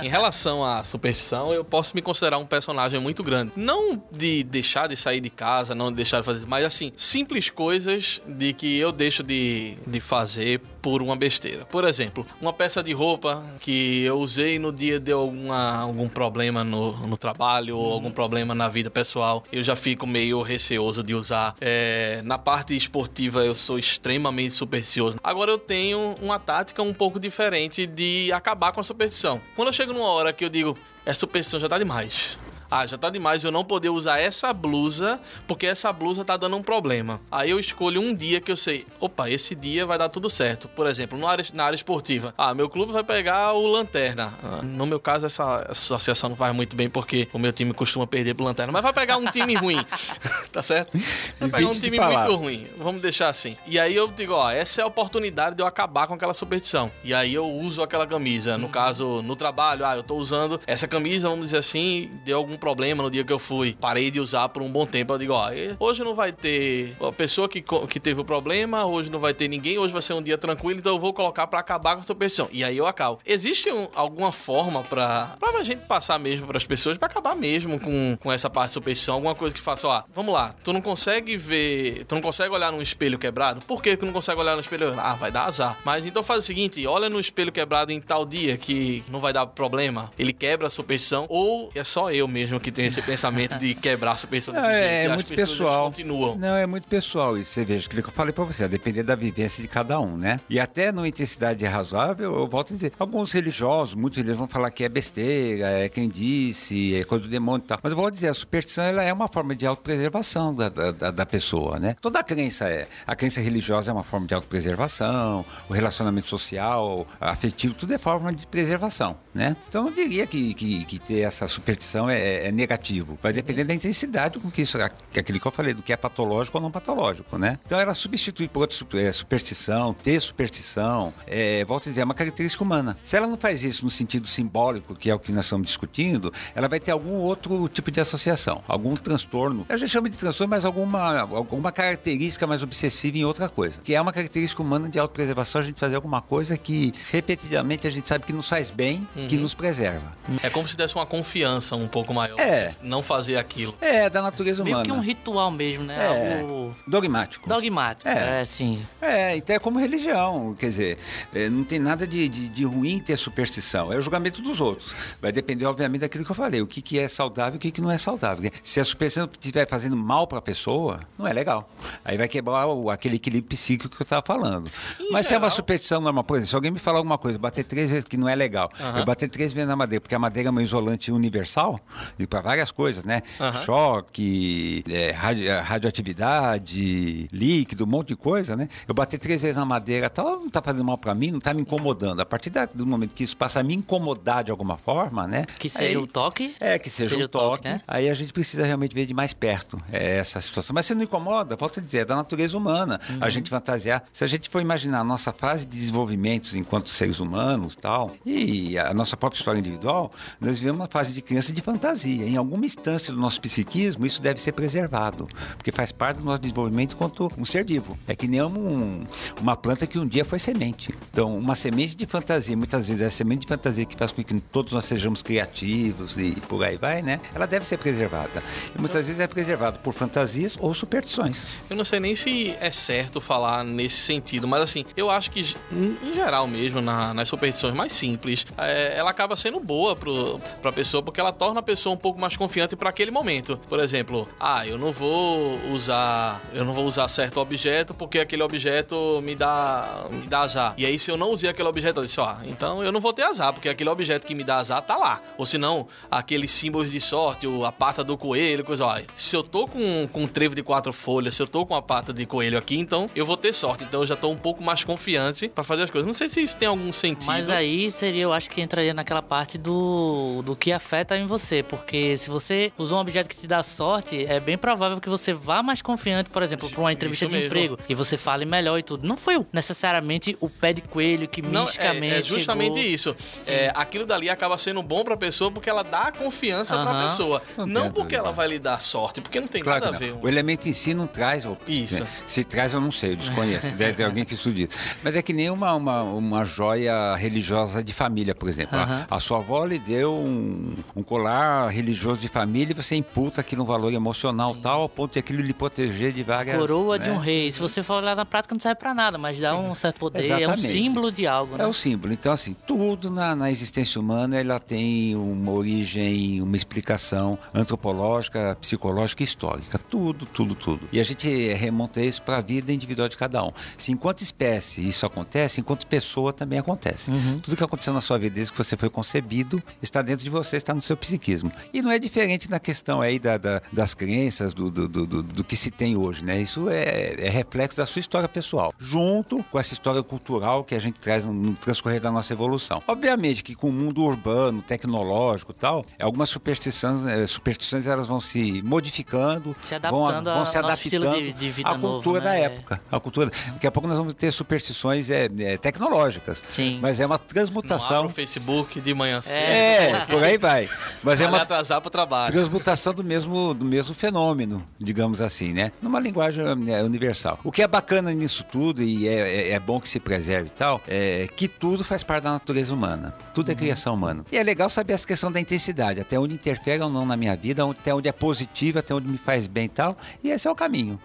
Em 0.02 0.08
relação 0.08 0.64
à 0.64 0.82
superstição, 0.82 1.52
eu 1.52 1.64
posso 1.64 1.94
me 1.94 2.00
considerar 2.00 2.38
um 2.38 2.46
personagem 2.46 2.98
muito 2.98 3.22
grande. 3.22 3.52
Não 3.56 4.02
de 4.10 4.42
deixar 4.42 4.88
de 4.88 4.96
sair 4.96 5.20
de 5.20 5.28
casa, 5.28 5.74
não 5.74 5.90
de 5.90 5.96
deixar 5.96 6.20
de 6.20 6.26
fazer, 6.26 6.46
mas 6.46 6.64
assim, 6.64 6.92
simples 6.96 7.50
coisas 7.50 8.22
de 8.26 8.54
que 8.54 8.78
eu 8.78 8.90
deixo 8.90 9.22
de, 9.22 9.76
de 9.86 10.00
fazer 10.00 10.62
por 10.86 11.02
uma 11.02 11.16
besteira. 11.16 11.64
Por 11.64 11.82
exemplo, 11.82 12.24
uma 12.40 12.52
peça 12.52 12.80
de 12.80 12.92
roupa 12.92 13.42
que 13.58 14.04
eu 14.04 14.20
usei 14.20 14.56
no 14.56 14.72
dia 14.72 15.00
deu 15.00 15.18
alguma, 15.18 15.80
algum 15.80 16.08
problema 16.08 16.62
no, 16.62 16.96
no 17.08 17.16
trabalho 17.16 17.76
ou 17.76 17.92
algum 17.92 18.12
problema 18.12 18.54
na 18.54 18.68
vida 18.68 18.88
pessoal, 18.88 19.42
eu 19.50 19.64
já 19.64 19.74
fico 19.74 20.06
meio 20.06 20.40
receoso 20.42 21.02
de 21.02 21.12
usar. 21.12 21.56
É, 21.60 22.20
na 22.22 22.38
parte 22.38 22.76
esportiva 22.76 23.44
eu 23.44 23.52
sou 23.52 23.80
extremamente 23.80 24.54
supersticioso. 24.54 25.18
Agora 25.24 25.50
eu 25.50 25.58
tenho 25.58 26.14
uma 26.22 26.38
tática 26.38 26.80
um 26.84 26.94
pouco 26.94 27.18
diferente 27.18 27.84
de 27.84 28.30
acabar 28.30 28.70
com 28.70 28.78
a 28.80 28.84
superstição. 28.84 29.40
Quando 29.56 29.70
eu 29.70 29.72
chego 29.72 29.92
numa 29.92 30.06
hora 30.06 30.32
que 30.32 30.44
eu 30.44 30.48
digo, 30.48 30.78
essa 31.04 31.18
superstição 31.18 31.58
já 31.58 31.68
tá 31.68 31.78
demais. 31.78 32.38
Ah, 32.70 32.86
já 32.86 32.98
tá 32.98 33.10
demais 33.10 33.44
eu 33.44 33.50
não 33.50 33.64
poder 33.64 33.88
usar 33.90 34.18
essa 34.18 34.52
blusa, 34.52 35.20
porque 35.46 35.66
essa 35.66 35.92
blusa 35.92 36.24
tá 36.24 36.36
dando 36.36 36.56
um 36.56 36.62
problema. 36.62 37.20
Aí 37.30 37.50
eu 37.50 37.58
escolho 37.58 38.00
um 38.00 38.14
dia 38.14 38.40
que 38.40 38.50
eu 38.50 38.56
sei, 38.56 38.84
opa, 39.00 39.30
esse 39.30 39.54
dia 39.54 39.86
vai 39.86 39.98
dar 39.98 40.08
tudo 40.08 40.28
certo. 40.28 40.68
Por 40.68 40.86
exemplo, 40.86 41.18
na 41.18 41.28
área, 41.28 41.44
na 41.52 41.64
área 41.64 41.76
esportiva. 41.76 42.34
Ah, 42.36 42.54
meu 42.54 42.68
clube 42.68 42.92
vai 42.92 43.04
pegar 43.04 43.52
o 43.52 43.66
Lanterna. 43.66 44.32
Ah, 44.42 44.62
no 44.62 44.86
meu 44.86 45.00
caso, 45.00 45.26
essa 45.26 45.66
associação 45.70 46.30
não 46.30 46.36
faz 46.36 46.54
muito 46.54 46.76
bem, 46.76 46.88
porque 46.88 47.28
o 47.32 47.38
meu 47.38 47.52
time 47.52 47.72
costuma 47.72 48.06
perder 48.06 48.34
pro 48.34 48.44
Lanterna. 48.44 48.72
Mas 48.72 48.82
vai 48.82 48.92
pegar 48.92 49.16
um 49.16 49.26
time 49.26 49.54
ruim, 49.54 49.84
tá 50.52 50.62
certo? 50.62 50.98
Vai 51.38 51.50
pegar 51.50 51.68
um 51.68 51.72
de 51.72 51.80
time 51.80 51.98
muito 52.00 52.36
ruim. 52.36 52.66
Vamos 52.78 53.00
deixar 53.00 53.28
assim. 53.28 53.56
E 53.66 53.78
aí 53.78 53.94
eu 53.94 54.08
digo, 54.08 54.32
ó, 54.32 54.50
essa 54.50 54.80
é 54.80 54.84
a 54.84 54.86
oportunidade 54.86 55.56
de 55.56 55.62
eu 55.62 55.66
acabar 55.66 56.06
com 56.06 56.14
aquela 56.14 56.34
superstição. 56.34 56.90
E 57.04 57.14
aí 57.14 57.34
eu 57.34 57.46
uso 57.46 57.82
aquela 57.82 58.06
camisa. 58.06 58.58
No 58.58 58.68
caso, 58.68 59.22
no 59.22 59.36
trabalho, 59.36 59.84
ah, 59.84 59.96
eu 59.96 60.02
tô 60.02 60.16
usando 60.16 60.60
essa 60.66 60.88
camisa, 60.88 61.28
vamos 61.28 61.46
dizer 61.46 61.58
assim, 61.58 62.10
deu 62.24 62.38
algum 62.38 62.55
problema 62.58 63.02
no 63.02 63.10
dia 63.10 63.24
que 63.24 63.32
eu 63.32 63.38
fui. 63.38 63.76
Parei 63.80 64.10
de 64.10 64.20
usar 64.20 64.48
por 64.48 64.62
um 64.62 64.70
bom 64.70 64.86
tempo. 64.86 65.12
Eu 65.14 65.18
digo, 65.18 65.32
ó, 65.32 65.48
hoje 65.78 66.02
não 66.04 66.14
vai 66.14 66.32
ter 66.32 66.96
a 67.00 67.12
pessoa 67.12 67.48
que, 67.48 67.62
que 67.88 68.00
teve 68.00 68.20
o 68.20 68.24
problema, 68.24 68.84
hoje 68.86 69.10
não 69.10 69.18
vai 69.18 69.34
ter 69.34 69.48
ninguém, 69.48 69.78
hoje 69.78 69.92
vai 69.92 70.02
ser 70.02 70.14
um 70.14 70.22
dia 70.22 70.36
tranquilo, 70.38 70.78
então 70.80 70.94
eu 70.94 70.98
vou 70.98 71.12
colocar 71.12 71.46
pra 71.46 71.60
acabar 71.60 71.94
com 71.94 72.00
a 72.00 72.04
superstição. 72.04 72.48
E 72.52 72.62
aí 72.64 72.76
eu 72.76 72.86
acabo. 72.86 73.18
Existe 73.24 73.70
um- 73.70 73.88
alguma 73.94 74.32
forma 74.32 74.82
pra, 74.82 75.36
pra 75.38 75.62
gente 75.62 75.80
passar 75.86 76.18
mesmo 76.18 76.46
pras 76.46 76.64
pessoas, 76.64 76.98
pra 76.98 77.06
acabar 77.08 77.34
mesmo 77.34 77.80
com, 77.80 78.16
com 78.20 78.32
essa 78.32 78.48
parte 78.50 78.68
de 78.68 78.74
superstição? 78.74 79.14
Alguma 79.16 79.34
coisa 79.34 79.54
que 79.54 79.60
faça, 79.60 79.88
ó, 79.88 80.02
vamos 80.14 80.32
lá, 80.32 80.54
tu 80.62 80.72
não 80.72 80.80
consegue 80.80 81.36
ver, 81.36 82.04
tu 82.06 82.14
não 82.14 82.22
consegue 82.22 82.54
olhar 82.54 82.70
num 82.72 82.82
espelho 82.82 83.18
quebrado? 83.18 83.60
Por 83.62 83.82
que 83.82 83.96
tu 83.96 84.06
não 84.06 84.12
consegue 84.12 84.40
olhar 84.40 84.54
no 84.54 84.60
espelho? 84.60 84.94
Ah, 84.98 85.14
vai 85.14 85.30
dar 85.30 85.44
azar. 85.44 85.78
Mas 85.84 86.04
então 86.06 86.22
faz 86.22 86.40
o 86.40 86.42
seguinte, 86.42 86.86
olha 86.86 87.08
no 87.08 87.18
espelho 87.18 87.50
quebrado 87.50 87.92
em 87.92 88.00
tal 88.00 88.24
dia 88.26 88.56
que 88.56 89.02
não 89.08 89.20
vai 89.20 89.32
dar 89.32 89.46
problema, 89.46 90.12
ele 90.18 90.32
quebra 90.32 90.66
a 90.66 90.70
superstição, 90.70 91.26
ou 91.28 91.70
é 91.74 91.82
só 91.82 92.10
eu 92.12 92.28
mesmo 92.28 92.45
que 92.60 92.70
tenho 92.72 92.88
esse 92.88 93.02
pensamento 93.02 93.58
de 93.58 93.74
quebrar 93.74 94.12
a 94.12 94.16
superstição 94.16 94.54
desse 94.54 94.66
Não, 94.66 94.72
jeito. 94.74 94.86
é, 94.86 95.02
e 95.02 95.06
é 95.06 95.06
as 95.08 95.14
muito 95.14 95.28
pessoas, 95.28 95.48
eles 95.48 95.58
pessoal. 95.58 95.86
continuam. 95.86 96.36
Não, 96.36 96.56
é 96.56 96.66
muito 96.66 96.88
pessoal 96.88 97.38
isso. 97.38 97.50
Você 97.50 97.64
veja, 97.64 97.86
aquilo 97.86 98.02
que 98.02 98.08
eu 98.08 98.12
falei 98.12 98.32
pra 98.32 98.44
você, 98.44 98.64
a 98.64 98.68
depender 98.68 99.02
da 99.02 99.14
vivência 99.14 99.62
de 99.62 99.68
cada 99.68 99.98
um, 100.00 100.16
né? 100.16 100.40
E 100.48 100.58
até 100.60 100.90
numa 100.92 101.08
intensidade 101.08 101.64
razoável, 101.66 102.34
eu 102.34 102.48
volto 102.48 102.72
a 102.72 102.76
dizer, 102.76 102.92
alguns 102.98 103.32
religiosos, 103.32 103.94
muitos 103.94 104.16
religiosos 104.18 104.38
vão 104.38 104.48
falar 104.48 104.70
que 104.70 104.84
é 104.84 104.88
besteira, 104.88 105.68
é 105.84 105.88
quem 105.88 106.08
disse, 106.08 106.94
é 106.96 107.04
coisa 107.04 107.24
do 107.24 107.30
demônio 107.30 107.64
e 107.64 107.68
tal. 107.68 107.78
Mas 107.82 107.90
eu 107.92 107.96
vou 107.96 108.10
dizer, 108.10 108.28
a 108.28 108.34
superstição 108.34 108.84
ela 108.84 109.02
é 109.02 109.12
uma 109.12 109.28
forma 109.28 109.54
de 109.54 109.66
autopreservação 109.66 110.54
da, 110.54 110.68
da, 110.68 111.10
da- 111.10 111.26
pessoa, 111.26 111.78
né? 111.80 111.96
Toda 112.00 112.22
crença 112.22 112.68
é. 112.68 112.86
A 113.06 113.16
crença 113.16 113.40
religiosa 113.40 113.90
é 113.90 113.92
uma 113.92 114.04
forma 114.04 114.26
de 114.28 114.34
autopreservação, 114.34 115.44
o 115.68 115.72
relacionamento 115.72 116.28
social, 116.28 117.06
afetivo, 117.20 117.74
tudo 117.74 117.92
é 117.94 117.98
forma 117.98 118.32
de 118.32 118.46
preservação, 118.46 119.16
né? 119.34 119.56
Então 119.68 119.86
eu 119.88 119.92
diria 119.94 120.26
que, 120.26 120.54
que, 120.54 120.84
que 120.84 120.98
ter 120.98 121.20
essa 121.20 121.46
superstição 121.46 122.08
é, 122.08 122.16
é 122.36 122.52
negativo. 122.52 123.18
Vai 123.22 123.32
depender 123.32 123.64
da 123.64 123.74
intensidade 123.74 124.38
com 124.38 124.50
que 124.50 124.62
isso, 124.62 124.78
que 125.12 125.20
aquilo 125.20 125.40
que 125.40 125.46
eu 125.46 125.52
falei, 125.52 125.74
do 125.74 125.82
que 125.82 125.92
é 125.92 125.96
patológico 125.96 126.58
ou 126.58 126.62
não 126.62 126.70
patológico, 126.70 127.38
né? 127.38 127.58
Então 127.64 127.78
ela 127.78 127.94
substitui 127.94 128.48
por 128.48 128.60
outra 128.60 128.76
é, 129.00 129.12
superstição, 129.12 129.92
ter 129.92 130.20
superstição, 130.20 131.12
é, 131.26 131.64
volto 131.64 131.88
a 131.88 131.90
dizer, 131.90 132.02
é 132.02 132.04
uma 132.04 132.14
característica 132.14 132.62
humana. 132.62 132.96
Se 133.02 133.16
ela 133.16 133.26
não 133.26 133.36
faz 133.36 133.64
isso 133.64 133.84
no 133.84 133.90
sentido 133.90 134.26
simbólico, 134.26 134.94
que 134.94 135.10
é 135.10 135.14
o 135.14 135.18
que 135.18 135.32
nós 135.32 135.46
estamos 135.46 135.66
discutindo, 135.66 136.32
ela 136.54 136.68
vai 136.68 136.80
ter 136.80 136.90
algum 136.90 137.14
outro 137.14 137.68
tipo 137.68 137.90
de 137.90 138.00
associação, 138.00 138.62
algum 138.68 138.94
transtorno. 138.94 139.66
A 139.68 139.76
gente 139.76 139.90
chama 139.90 140.08
de 140.08 140.16
transtorno, 140.16 140.50
mas 140.50 140.64
alguma, 140.64 141.20
alguma 141.20 141.72
característica 141.72 142.46
mais 142.46 142.62
obsessiva 142.62 143.18
em 143.18 143.24
outra 143.24 143.48
coisa. 143.48 143.80
Que 143.80 143.94
é 143.94 144.00
uma 144.00 144.12
característica 144.12 144.62
humana 144.62 144.88
de 144.88 144.98
autopreservação, 144.98 145.60
a 145.60 145.64
gente 145.64 145.78
fazer 145.78 145.96
alguma 145.96 146.20
coisa 146.20 146.56
que 146.56 146.92
repetidamente 147.10 147.86
a 147.86 147.90
gente 147.90 148.06
sabe 148.08 148.24
que 148.24 148.32
nos 148.32 148.48
faz 148.48 148.70
bem, 148.70 149.06
que 149.28 149.36
nos 149.36 149.54
preserva. 149.54 150.12
É 150.42 150.50
como 150.50 150.68
se 150.68 150.76
desse 150.76 150.94
uma 150.94 151.06
confiança 151.06 151.76
um 151.76 151.88
pouco 151.88 152.12
maior. 152.34 152.40
É. 152.40 152.74
Não 152.82 153.02
fazer 153.02 153.36
aquilo. 153.36 153.74
É, 153.80 154.08
da 154.10 154.22
natureza 154.22 154.62
Meio 154.64 154.76
humana. 154.76 154.92
que 154.92 154.98
um 154.98 155.02
ritual 155.02 155.50
mesmo, 155.50 155.84
né? 155.84 155.96
É. 155.96 156.40
Algo 156.40 156.74
Dogmático. 156.86 157.48
dogmático. 157.48 158.08
É. 158.08 158.40
É, 158.42 158.44
sim. 158.44 158.84
É, 159.00 159.36
então 159.36 159.54
é 159.56 159.58
como 159.58 159.78
religião, 159.78 160.54
quer 160.58 160.66
dizer, 160.68 160.98
é, 161.34 161.48
não 161.48 161.64
tem 161.64 161.78
nada 161.78 162.06
de, 162.06 162.28
de, 162.28 162.48
de 162.48 162.64
ruim 162.64 162.98
ter 162.98 163.16
superstição, 163.16 163.92
é 163.92 163.96
o 163.96 164.00
julgamento 164.00 164.42
dos 164.42 164.60
outros. 164.60 164.96
Vai 165.20 165.32
depender, 165.32 165.66
obviamente, 165.66 166.00
daquilo 166.02 166.24
que 166.24 166.30
eu 166.30 166.34
falei, 166.36 166.60
o 166.60 166.66
que, 166.66 166.80
que 166.82 166.98
é 166.98 167.08
saudável 167.08 167.54
e 167.54 167.56
o 167.56 167.60
que, 167.60 167.70
que 167.70 167.80
não 167.80 167.90
é 167.90 167.98
saudável. 167.98 168.50
Se 168.62 168.80
a 168.80 168.84
superstição 168.84 169.28
estiver 169.30 169.68
fazendo 169.68 169.96
mal 169.96 170.26
para 170.26 170.38
a 170.38 170.42
pessoa, 170.42 171.00
não 171.18 171.26
é 171.26 171.32
legal. 171.32 171.68
Aí 172.04 172.16
vai 172.16 172.28
quebrar 172.28 172.66
o- 172.66 172.90
aquele 172.90 173.16
equilíbrio 173.16 173.48
psíquico 173.56 173.94
que 173.96 174.02
eu 174.02 174.04
estava 174.04 174.22
falando. 174.26 174.70
Em 175.00 175.10
Mas 175.12 175.26
se 175.26 175.34
é 175.34 175.36
uma 175.36 175.42
geral- 175.46 175.50
superstição 175.56 176.00
normal, 176.00 176.24
por 176.24 176.36
exemplo, 176.36 176.50
se 176.50 176.54
alguém 176.56 176.70
me 176.70 176.78
falar 176.78 176.98
alguma 176.98 177.18
coisa, 177.18 177.38
bater 177.38 177.64
três 177.64 177.90
vezes 177.90 178.04
que 178.04 178.16
não 178.16 178.28
é 178.28 178.34
legal, 178.34 178.70
Aham. 178.80 178.98
eu 179.00 179.04
bater 179.04 179.28
três 179.28 179.52
vezes 179.52 179.68
na 179.68 179.76
madeira, 179.76 180.00
porque 180.00 180.14
a 180.14 180.18
madeira 180.18 180.48
é 180.48 180.52
um 180.52 180.60
isolante 180.60 181.10
universal, 181.12 181.80
para 182.24 182.40
várias 182.40 182.70
coisas, 182.70 183.02
né? 183.04 183.20
Aham. 183.40 183.64
Choque, 183.64 184.84
é, 184.88 185.10
radi- 185.10 185.48
radioatividade, 185.48 187.28
líquido, 187.32 187.84
um 187.84 187.86
monte 187.86 188.08
de 188.08 188.16
coisa, 188.16 188.56
né? 188.56 188.68
Eu 188.86 188.94
bater 188.94 189.18
três 189.18 189.42
vezes 189.42 189.56
na 189.56 189.64
madeira 189.64 190.08
tal, 190.08 190.40
não 190.40 190.48
tá 190.48 190.62
fazendo 190.62 190.84
mal 190.84 190.96
para 190.98 191.14
mim, 191.14 191.30
não 191.30 191.40
tá 191.40 191.52
me 191.52 191.62
incomodando. 191.62 192.20
A 192.20 192.26
partir 192.26 192.50
da- 192.50 192.66
do 192.66 192.86
momento 192.86 193.14
que 193.14 193.24
isso 193.24 193.36
passa 193.36 193.60
a 193.60 193.62
me 193.62 193.74
incomodar 193.74 194.44
de 194.44 194.50
alguma 194.50 194.76
forma, 194.76 195.26
né? 195.26 195.44
Que 195.58 195.68
seja 195.68 195.84
Aí- 195.84 195.96
o 195.96 196.06
toque. 196.06 196.54
É, 196.60 196.78
que 196.78 196.88
seja, 196.90 197.10
Seja 197.10 197.24
o 197.24 197.28
toque. 197.28 197.68
né? 197.68 197.80
Aí 197.86 198.08
a 198.08 198.14
gente 198.14 198.32
precisa 198.32 198.64
realmente 198.64 198.94
ver 198.94 199.06
de 199.06 199.14
mais 199.14 199.32
perto 199.32 199.80
é, 199.92 200.18
essa 200.18 200.40
situação. 200.40 200.72
Mas 200.74 200.86
se 200.86 200.94
não 200.94 201.02
incomoda, 201.02 201.56
volto 201.56 201.80
a 201.80 201.82
dizer, 201.82 201.98
é 201.98 202.04
da 202.04 202.16
natureza 202.16 202.56
humana 202.56 203.00
Uhum. 203.10 203.18
a 203.20 203.28
gente 203.28 203.50
fantasiar. 203.50 204.02
Se 204.12 204.24
a 204.24 204.26
gente 204.26 204.48
for 204.48 204.60
imaginar 204.62 205.00
a 205.00 205.04
nossa 205.04 205.32
fase 205.32 205.64
de 205.66 205.76
desenvolvimento 205.76 206.56
enquanto 206.56 206.88
seres 206.90 207.18
humanos 207.20 207.76
tal, 207.76 208.14
e 208.24 208.78
a 208.78 208.92
nossa 208.94 209.16
própria 209.16 209.38
história 209.38 209.58
individual, 209.58 210.12
nós 210.40 210.58
vivemos 210.58 210.80
uma 210.80 210.86
fase 210.86 211.12
de 211.12 211.22
criança 211.22 211.52
de 211.52 211.60
fantasia. 211.60 212.05
Em 212.10 212.36
alguma 212.36 212.64
instância 212.64 213.12
do 213.12 213.18
nosso 213.18 213.40
psiquismo, 213.40 214.06
isso 214.06 214.20
deve 214.22 214.40
ser 214.40 214.52
preservado, 214.52 215.26
porque 215.56 215.72
faz 215.72 215.92
parte 215.92 216.18
do 216.18 216.24
nosso 216.24 216.40
desenvolvimento 216.40 216.94
enquanto 216.94 217.30
um 217.36 217.44
ser 217.44 217.64
vivo. 217.64 217.96
É 218.06 218.14
que 218.14 218.28
nem 218.28 218.42
um- 218.42 219.04
uma 219.40 219.56
planta 219.56 219.86
que 219.86 219.98
um 219.98 220.06
dia 220.06 220.24
foi 220.24 220.38
semente. 220.38 220.94
Então, 221.10 221.36
uma 221.36 221.54
semente 221.54 221.96
de 221.96 222.06
fantasia, 222.06 222.56
muitas 222.56 222.86
vezes 222.88 223.02
é 223.02 223.06
a 223.06 223.10
semente 223.10 223.42
de 223.42 223.48
fantasia 223.48 223.84
que 223.84 223.96
faz 223.96 224.12
com 224.12 224.22
que 224.22 224.40
todos 224.40 224.72
nós 224.72 224.84
sejamos 224.84 225.22
criativos 225.22 226.16
e 226.16 226.40
por 226.48 226.62
aí 226.64 226.76
vai, 226.76 227.02
né? 227.02 227.20
Ela 227.34 227.46
deve 227.46 227.66
ser 227.66 227.78
preservada. 227.78 228.42
E 228.74 228.78
muitas 228.80 229.06
vezes 229.06 229.20
é 229.20 229.26
preservada 229.26 229.78
por 229.78 229.92
fantasias 229.92 230.54
ou 230.60 230.72
superstições. 230.74 231.58
Eu 231.68 231.76
não 231.76 231.84
sei 231.84 232.00
nem 232.00 232.14
se 232.14 232.50
é 232.60 232.70
certo 232.70 233.20
falar 233.20 233.64
nesse 233.64 233.96
sentido, 233.96 234.46
mas 234.46 234.62
assim, 234.62 234.84
eu 234.96 235.10
acho 235.10 235.30
que, 235.30 235.54
em 235.72 236.12
geral 236.12 236.46
mesmo, 236.46 236.80
na- 236.80 237.14
nas 237.14 237.28
superstições 237.28 237.74
mais 237.74 237.92
simples, 237.92 238.46
é, 238.58 238.96
ela 238.96 239.10
acaba 239.10 239.36
sendo 239.36 239.58
boa 239.60 239.96
pro, 239.96 240.38
pra 240.62 240.72
pessoa, 240.72 241.02
porque 241.02 241.20
ela 241.20 241.32
torna 241.32 241.60
a 241.60 241.62
pessoa 241.62 241.95
um 241.96 241.98
pouco 241.98 242.20
mais 242.20 242.36
confiante 242.36 242.76
para 242.76 242.90
aquele 242.90 243.10
momento. 243.10 243.58
Por 243.68 243.80
exemplo, 243.80 244.28
ah, 244.38 244.66
eu 244.66 244.78
não 244.78 244.92
vou 244.92 245.58
usar, 245.72 246.42
eu 246.54 246.64
não 246.64 246.72
vou 246.72 246.84
usar 246.84 247.08
certo 247.08 247.40
objeto 247.40 247.94
porque 247.94 248.18
aquele 248.18 248.42
objeto 248.42 249.20
me 249.22 249.34
dá, 249.34 250.06
me 250.10 250.26
dá 250.26 250.40
azar. 250.40 250.74
E 250.76 250.86
aí, 250.86 250.98
se 250.98 251.10
eu 251.10 251.16
não 251.16 251.30
usei 251.30 251.50
aquele 251.50 251.68
objeto, 251.68 252.00
eu 252.00 252.04
disse, 252.04 252.20
ó, 252.20 252.36
então 252.44 252.82
eu 252.82 252.92
não 252.92 253.00
vou 253.00 253.12
ter 253.12 253.22
azar, 253.22 253.52
porque 253.52 253.68
aquele 253.68 253.90
objeto 253.90 254.26
que 254.26 254.34
me 254.34 254.44
dá 254.44 254.56
azar 254.56 254.82
tá 254.82 254.96
lá. 254.96 255.20
Ou 255.38 255.46
se 255.46 255.58
não, 255.58 255.86
aqueles 256.10 256.50
símbolos 256.50 256.90
de 256.90 257.00
sorte, 257.00 257.46
a 257.64 257.72
pata 257.72 258.04
do 258.04 258.16
coelho, 258.16 258.64
coisa, 258.64 258.84
ó, 258.84 259.00
se 259.14 259.34
eu 259.34 259.42
tô 259.42 259.66
com, 259.66 260.08
com 260.12 260.22
um 260.22 260.28
trevo 260.28 260.54
de 260.54 260.62
quatro 260.62 260.92
folhas, 260.92 261.34
se 261.34 261.42
eu 261.42 261.48
tô 261.48 261.64
com 261.64 261.74
a 261.74 261.82
pata 261.82 262.12
de 262.12 262.26
coelho 262.26 262.58
aqui, 262.58 262.78
então 262.78 263.08
eu 263.14 263.24
vou 263.24 263.36
ter 263.36 263.52
sorte. 263.52 263.84
Então 263.84 264.00
eu 264.00 264.06
já 264.06 264.16
tô 264.16 264.28
um 264.28 264.36
pouco 264.36 264.62
mais 264.62 264.84
confiante 264.84 265.48
pra 265.48 265.62
fazer 265.64 265.84
as 265.84 265.90
coisas. 265.90 266.06
Não 266.06 266.14
sei 266.14 266.28
se 266.28 266.42
isso 266.42 266.56
tem 266.56 266.68
algum 266.68 266.92
sentido. 266.92 267.26
Mas 267.26 267.48
aí 267.48 267.90
seria, 267.90 268.22
eu 268.22 268.32
acho 268.32 268.50
que 268.50 268.60
entraria 268.60 268.92
naquela 268.92 269.22
parte 269.22 269.56
do, 269.58 270.42
do 270.44 270.56
que 270.56 270.72
afeta 270.72 271.16
em 271.16 271.26
você. 271.26 271.62
Porque 271.62 271.85
se 272.16 272.28
você 272.30 272.72
usou 272.78 272.98
um 272.98 273.00
objeto 273.00 273.28
que 273.28 273.36
te 273.36 273.46
dá 273.46 273.62
sorte, 273.62 274.24
é 274.26 274.40
bem 274.40 274.56
provável 274.58 275.00
que 275.00 275.08
você 275.08 275.32
vá 275.32 275.62
mais 275.62 275.80
confiante, 275.82 276.30
por 276.30 276.42
exemplo, 276.42 276.68
pra 276.70 276.80
uma 276.80 276.92
entrevista 276.92 277.24
Isso 277.26 277.30
de 277.34 277.40
mesmo. 277.42 277.46
emprego. 277.48 277.78
E 277.88 277.94
você 277.94 278.16
fale 278.16 278.44
melhor 278.44 278.78
e 278.78 278.82
tudo. 278.82 279.06
Não 279.06 279.16
foi 279.16 279.44
necessariamente 279.52 280.36
o 280.40 280.48
pé 280.48 280.72
de 280.72 280.82
coelho 280.82 281.28
que 281.28 281.42
Não, 281.42 281.62
misticamente. 281.64 282.14
é, 282.14 282.18
é 282.18 282.22
justamente 282.22 282.76
chegou. 282.78 282.90
isso. 282.94 283.16
É, 283.46 283.72
aquilo 283.74 284.06
dali 284.06 284.28
acaba 284.30 284.56
sendo 284.58 284.82
bom 284.82 285.04
pra 285.04 285.16
pessoa 285.16 285.50
porque 285.50 285.68
ela 285.70 285.82
dá 285.82 286.10
confiança 286.12 286.74
pra 286.78 286.90
Aham. 286.90 287.02
pessoa. 287.04 287.42
Não 287.58 287.66
Não, 287.66 287.90
porque 287.92 288.14
ela 288.16 288.32
vai 288.32 288.48
lhe 288.48 288.58
dar 288.58 288.80
sorte, 288.80 289.20
porque 289.20 289.38
não 289.40 289.46
tem 289.48 289.62
Claro 289.62 289.84
nada 289.84 289.96
a 289.96 289.98
ver. 289.98 290.14
O 290.22 290.28
elemento 290.28 290.68
em 290.68 290.72
si 290.72 290.94
não 290.94 291.06
traz. 291.06 291.44
Isso. 291.68 292.02
né? 292.02 292.10
Se 292.26 292.42
traz, 292.44 292.72
eu 292.74 292.80
não 292.80 292.90
sei, 292.90 293.12
eu 293.12 293.16
desconheço. 293.16 293.66
Deve 293.76 293.92
ter 293.94 294.04
alguém 294.04 294.24
que 294.24 294.34
estude 294.34 294.64
isso. 294.64 294.76
Mas 295.02 295.14
é 295.16 295.22
que 295.22 295.32
nem 295.32 295.50
uma, 295.50 295.74
uma, 295.74 296.02
uma 296.02 296.44
joia 296.44 297.14
religiosa 297.16 297.82
de 297.84 297.92
família, 297.92 298.34
por 298.34 298.48
exemplo. 298.48 298.76
A- 298.78 299.06
A, 299.10 299.20
sua 299.20 299.38
avó 299.38 299.64
lhe 299.64 299.78
deu 299.78 300.14
um, 300.14 300.74
um 300.94 301.02
colar 301.02 301.68
religioso 301.76 302.20
de 302.20 302.28
família 302.28 302.72
e 302.72 302.74
você 302.74 302.96
imputa 302.96 303.40
aquilo 303.40 303.62
um 303.62 303.66
valor 303.66 303.92
emocional 303.92 304.54
tal, 304.56 304.82
ao 304.82 304.88
ponto 304.88 305.12
de 305.12 305.18
aquilo 305.18 305.42
lhe 305.42 305.52
proteger 305.52 306.12
de 306.12 306.22
várias. 306.22 306.56
Coroa 306.56 306.98
de 306.98 307.08
né? 307.08 307.14
um 307.14 307.18
rei. 307.18 307.50
Se 307.52 307.60
você 307.60 307.82
for 307.82 307.94
olhar 307.94 308.16
na 308.16 308.24
prática, 308.24 308.54
não 308.54 308.60
serve 308.60 308.76
pra 308.76 308.94
nada, 308.94 309.18
mas 309.18 309.38
dá 309.38 309.56
um 309.56 309.74
certo 309.74 309.98
poder. 309.98 310.26
É 310.26 310.34
um 310.34 310.38
Exatamente. 310.38 310.68
símbolo 310.68 311.12
de 311.12 311.26
algo, 311.26 311.56
né? 311.56 311.64
É 311.64 311.66
o 311.66 311.72
símbolo. 311.72 312.12
Então, 312.12 312.32
assim, 312.32 312.56
tudo 312.66 313.10
na, 313.10 313.36
na 313.36 313.50
existência 313.50 314.00
humana 314.00 314.38
ela 314.38 314.58
tem 314.58 315.14
uma 315.14 315.52
origem, 315.52 316.40
uma 316.40 316.56
explicação 316.56 317.38
antropológica, 317.54 318.56
psicológica 318.60 319.22
e 319.22 319.26
histórica. 319.26 319.78
Tudo, 319.78 320.26
tudo, 320.26 320.54
tudo. 320.54 320.88
E 320.92 320.98
a 320.98 321.04
gente 321.04 321.28
remonta 321.54 322.00
isso 322.00 322.22
para 322.22 322.38
a 322.38 322.40
vida 322.40 322.72
individual 322.72 323.08
de 323.08 323.16
cada 323.16 323.44
um. 323.44 323.52
Se 323.76 323.92
enquanto 323.92 324.22
espécie 324.22 324.86
isso 324.86 325.04
acontece, 325.04 325.60
enquanto 325.60 325.86
pessoa 325.86 326.32
também 326.32 326.58
acontece. 326.58 327.10
Tudo 327.42 327.56
que 327.56 327.64
aconteceu 327.64 327.92
na 327.92 328.00
sua 328.00 328.18
vida 328.18 328.34
desde 328.34 328.52
que 328.52 328.58
você 328.58 328.76
foi 328.76 328.90
concebido 328.90 329.62
está 329.82 330.02
dentro 330.02 330.24
de 330.24 330.30
você, 330.30 330.56
está 330.56 330.74
no 330.74 330.82
seu 330.82 330.96
psiquismo. 330.96 331.50
E 331.72 331.82
não 331.82 331.90
é 331.90 331.98
diferente 331.98 332.50
na 332.50 332.58
questão 332.58 333.00
aí 333.00 333.18
da, 333.18 333.36
da- 333.36 333.60
das 333.72 333.94
crenças, 333.94 334.52
do, 334.54 334.70
do, 334.70 334.88
do, 334.88 335.06
do- 335.06 335.22
do 335.22 335.44
que 335.44 335.56
se 335.56 335.70
tem 335.70 335.96
hoje, 335.96 336.24
né? 336.24 336.40
Isso 336.40 336.68
é, 336.68 337.14
é 337.18 337.28
reflexo 337.28 337.76
da 337.76 337.86
sua 337.86 338.00
história 338.00 338.28
pessoal, 338.28 338.72
junto 338.78 339.42
com 339.44 339.58
essa 339.58 339.72
história 339.74 340.02
cultural 340.02 340.64
que 340.64 340.74
a 340.74 340.78
gente 340.78 340.98
traz 341.00 341.24
no, 341.24 341.32
no 341.32 341.54
transcorrer 341.54 342.00
da 342.00 342.10
nossa 342.10 342.32
evolução. 342.32 342.82
Obviamente 342.86 343.42
que 343.42 343.54
com 343.54 343.68
o 343.68 343.72
mundo 343.72 344.02
urbano, 344.02 344.62
tecnológico 344.62 345.52
e 345.52 345.54
tal, 345.54 345.84
algumas 346.00 346.30
superstições, 346.30 347.04
eh, 347.06 347.26
superstições 347.26 347.86
elas 347.86 348.06
vão 348.06 348.20
se 348.20 348.62
modificando, 348.62 349.54
Se 349.62 349.78
vão, 349.78 350.06
adaptando 350.06 350.34
vão 350.34 350.44
se 350.44 350.58
adaptando 350.58 351.32
de- 351.34 351.52
de 351.52 351.62
à 351.64 351.76
novo, 351.76 351.94
cultura 352.02 352.20
da 352.20 352.30
né? 352.30 352.42
época. 352.42 352.80
A 352.90 353.00
cultura. 353.00 353.30
Daqui 353.52 353.66
a 353.66 353.70
pouco 353.70 353.88
nós 353.88 353.98
vamos 353.98 354.14
ter 354.14 354.30
superstições 354.32 355.10
eh, 355.10 355.28
eh, 355.38 355.56
tecnológicas, 355.56 356.42
Sim. 356.50 356.78
mas 356.80 357.00
é 357.00 357.06
uma 357.06 357.16
Não 357.18 357.24
transmutação. 357.26 358.06
o 358.06 358.08
Facebook 358.08 358.80
de 358.80 358.94
manhã 358.94 359.20
cedo. 359.20 359.36
É, 359.36 360.06
por 360.06 360.22
aí 360.22 360.38
vai. 360.38 360.68
Mas 361.02 361.20
é 361.20 361.26
uma 361.26 361.45
atrasar 361.46 361.80
pro 361.80 361.90
trabalho. 361.90 362.32
transmutação 362.32 362.92
do 362.92 363.02
mesmo, 363.02 363.54
do 363.54 363.64
mesmo 363.64 363.94
fenômeno, 363.94 364.66
digamos 364.78 365.20
assim, 365.20 365.52
né? 365.52 365.72
Numa 365.80 365.98
linguagem 366.00 366.44
né, 366.56 366.82
universal. 366.82 367.38
O 367.44 367.50
que 367.52 367.62
é 367.62 367.68
bacana 367.68 368.12
nisso 368.12 368.44
tudo, 368.50 368.82
e 368.82 369.08
é, 369.08 369.14
é- 369.14 369.50
é 369.52 369.60
bom 369.60 369.80
que 369.80 369.88
se 369.88 369.98
preserve 370.00 370.48
e 370.48 370.52
tal, 370.52 370.80
é 370.86 371.26
que 371.34 371.48
tudo 371.48 371.82
faz 371.84 372.02
parte 372.02 372.24
da 372.24 372.32
natureza 372.32 372.74
humana. 372.74 373.14
Tudo 373.32 373.50
é 373.50 373.54
criação 373.54 373.94
humana. 373.94 374.24
E 374.30 374.36
é 374.36 374.42
legal 374.42 374.68
saber 374.68 374.92
essa 374.94 375.06
questão 375.06 375.30
da 375.32 375.40
intensidade, 375.40 376.00
até 376.00 376.18
onde 376.18 376.34
interfere 376.34 376.82
ou 376.82 376.90
não 376.90 377.06
na 377.06 377.16
minha 377.16 377.36
vida, 377.36 377.64
até 377.68 377.94
onde 377.94 378.08
é 378.08 378.12
positivo, 378.12 378.78
até 378.78 378.94
onde 378.94 379.06
me 379.08 379.18
faz 379.18 379.46
bem 379.46 379.64
e 379.66 379.68
tal. 379.68 379.96
E 380.22 380.30
esse 380.30 380.46
é 380.46 380.50
o 380.50 380.54
caminho. 380.54 380.98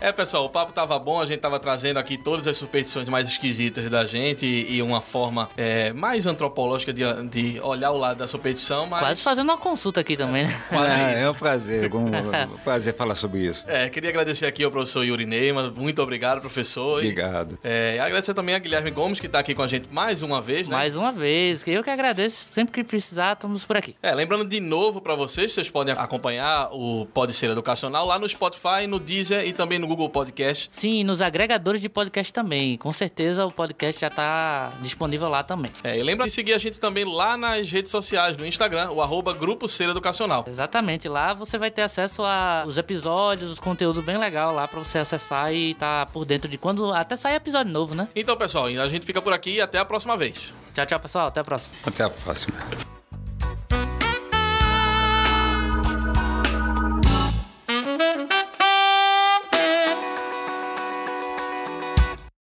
É, 0.00 0.10
pessoal, 0.10 0.46
o 0.46 0.48
papo 0.48 0.72
tava 0.72 0.98
bom, 0.98 1.20
a 1.20 1.26
gente 1.26 1.40
tava 1.40 1.60
trazendo 1.60 1.98
aqui 1.98 2.16
todas 2.16 2.46
as 2.46 2.56
superstições 2.56 3.06
mais 3.06 3.28
esquisitas 3.28 3.86
da 3.90 4.06
gente 4.06 4.46
e, 4.46 4.76
e 4.76 4.82
uma 4.82 5.02
forma 5.02 5.46
é, 5.58 5.92
mais 5.92 6.26
antropológica 6.26 6.90
de, 6.90 7.02
de 7.28 7.60
olhar 7.60 7.90
o 7.90 7.98
lado 7.98 8.16
da 8.16 8.26
superstição, 8.26 8.86
mas... 8.86 9.00
Quase 9.00 9.22
fazendo 9.22 9.50
uma 9.50 9.58
consulta 9.58 10.00
aqui 10.00 10.16
também, 10.16 10.46
né? 10.46 10.60
Quase 10.70 10.96
é, 10.98 11.22
é 11.24 11.30
um 11.30 11.34
prazer, 11.34 11.94
um, 11.94 12.06
um 12.08 12.58
prazer 12.64 12.94
falar 12.94 13.14
sobre 13.14 13.40
isso. 13.40 13.62
É, 13.68 13.90
queria 13.90 14.08
agradecer 14.08 14.46
aqui 14.46 14.64
ao 14.64 14.70
professor 14.70 15.04
Yuri 15.04 15.26
Neyman, 15.26 15.70
muito 15.76 16.00
obrigado, 16.00 16.40
professor. 16.40 17.04
E, 17.04 17.08
Obrigado. 17.08 17.58
é, 17.62 17.96
e 17.96 17.98
agradecer 17.98 18.32
também 18.32 18.54
a 18.54 18.58
Guilherme 18.58 18.90
Gomes, 18.90 19.20
que 19.20 19.28
tá 19.28 19.38
aqui 19.40 19.54
com 19.54 19.62
a 19.62 19.68
gente 19.68 19.86
mais 19.92 20.22
uma 20.22 20.40
vez, 20.40 20.66
né? 20.66 20.76
Mais 20.76 20.96
uma 20.96 21.12
vez, 21.12 21.62
que 21.62 21.72
eu 21.72 21.84
que 21.84 21.90
agradeço. 21.90 22.50
Sempre 22.50 22.72
que 22.72 22.84
precisar, 22.84 23.34
estamos 23.34 23.66
por 23.66 23.76
aqui. 23.76 23.94
É, 24.02 24.14
lembrando 24.14 24.46
de 24.46 24.60
novo 24.60 25.02
pra 25.02 25.14
vocês, 25.14 25.52
vocês 25.52 25.68
podem 25.68 25.94
acompanhar 25.94 26.70
o 26.72 27.04
Pode 27.04 27.34
Ser 27.34 27.50
Educacional 27.50 28.06
lá 28.06 28.18
no 28.18 28.26
Spotify, 28.26 28.86
no 28.88 28.98
Deezer 28.98 29.46
e 29.46 29.52
também 29.52 29.78
no 29.78 29.89
Google 29.90 30.08
Podcast. 30.08 30.68
Sim, 30.70 31.00
e 31.00 31.04
nos 31.04 31.20
agregadores 31.20 31.80
de 31.80 31.88
podcast 31.88 32.32
também. 32.32 32.78
Com 32.78 32.92
certeza 32.92 33.44
o 33.44 33.50
podcast 33.50 34.00
já 34.00 34.08
tá 34.08 34.72
disponível 34.80 35.28
lá 35.28 35.42
também. 35.42 35.72
É, 35.82 35.98
e 35.98 36.02
lembra 36.02 36.26
de 36.26 36.32
seguir 36.32 36.54
a 36.54 36.58
gente 36.58 36.78
também 36.78 37.04
lá 37.04 37.36
nas 37.36 37.68
redes 37.68 37.90
sociais, 37.90 38.36
no 38.36 38.46
Instagram, 38.46 38.92
o 38.92 39.02
arroba 39.02 39.32
Grupo 39.32 39.68
Ser 39.68 39.88
Educacional. 39.88 40.44
Exatamente, 40.46 41.08
lá 41.08 41.34
você 41.34 41.58
vai 41.58 41.72
ter 41.72 41.82
acesso 41.82 42.22
aos 42.22 42.78
episódios, 42.78 43.50
os 43.50 43.58
conteúdos 43.58 44.04
bem 44.04 44.16
legal 44.16 44.54
lá 44.54 44.68
pra 44.68 44.78
você 44.78 44.98
acessar 44.98 45.52
e 45.52 45.74
tá 45.74 46.06
por 46.06 46.24
dentro 46.24 46.48
de 46.48 46.56
quando 46.56 46.92
até 46.92 47.16
sair 47.16 47.34
episódio 47.34 47.72
novo, 47.72 47.94
né? 47.94 48.06
Então, 48.14 48.36
pessoal, 48.36 48.66
a 48.66 48.88
gente 48.88 49.04
fica 49.04 49.20
por 49.20 49.32
aqui 49.32 49.54
e 49.54 49.60
até 49.60 49.78
a 49.78 49.84
próxima 49.84 50.16
vez. 50.16 50.54
Tchau, 50.72 50.86
tchau, 50.86 51.00
pessoal. 51.00 51.26
Até 51.26 51.40
a 51.40 51.44
próxima. 51.44 51.74
Até 51.84 52.04
a 52.04 52.10
próxima. 52.10 52.99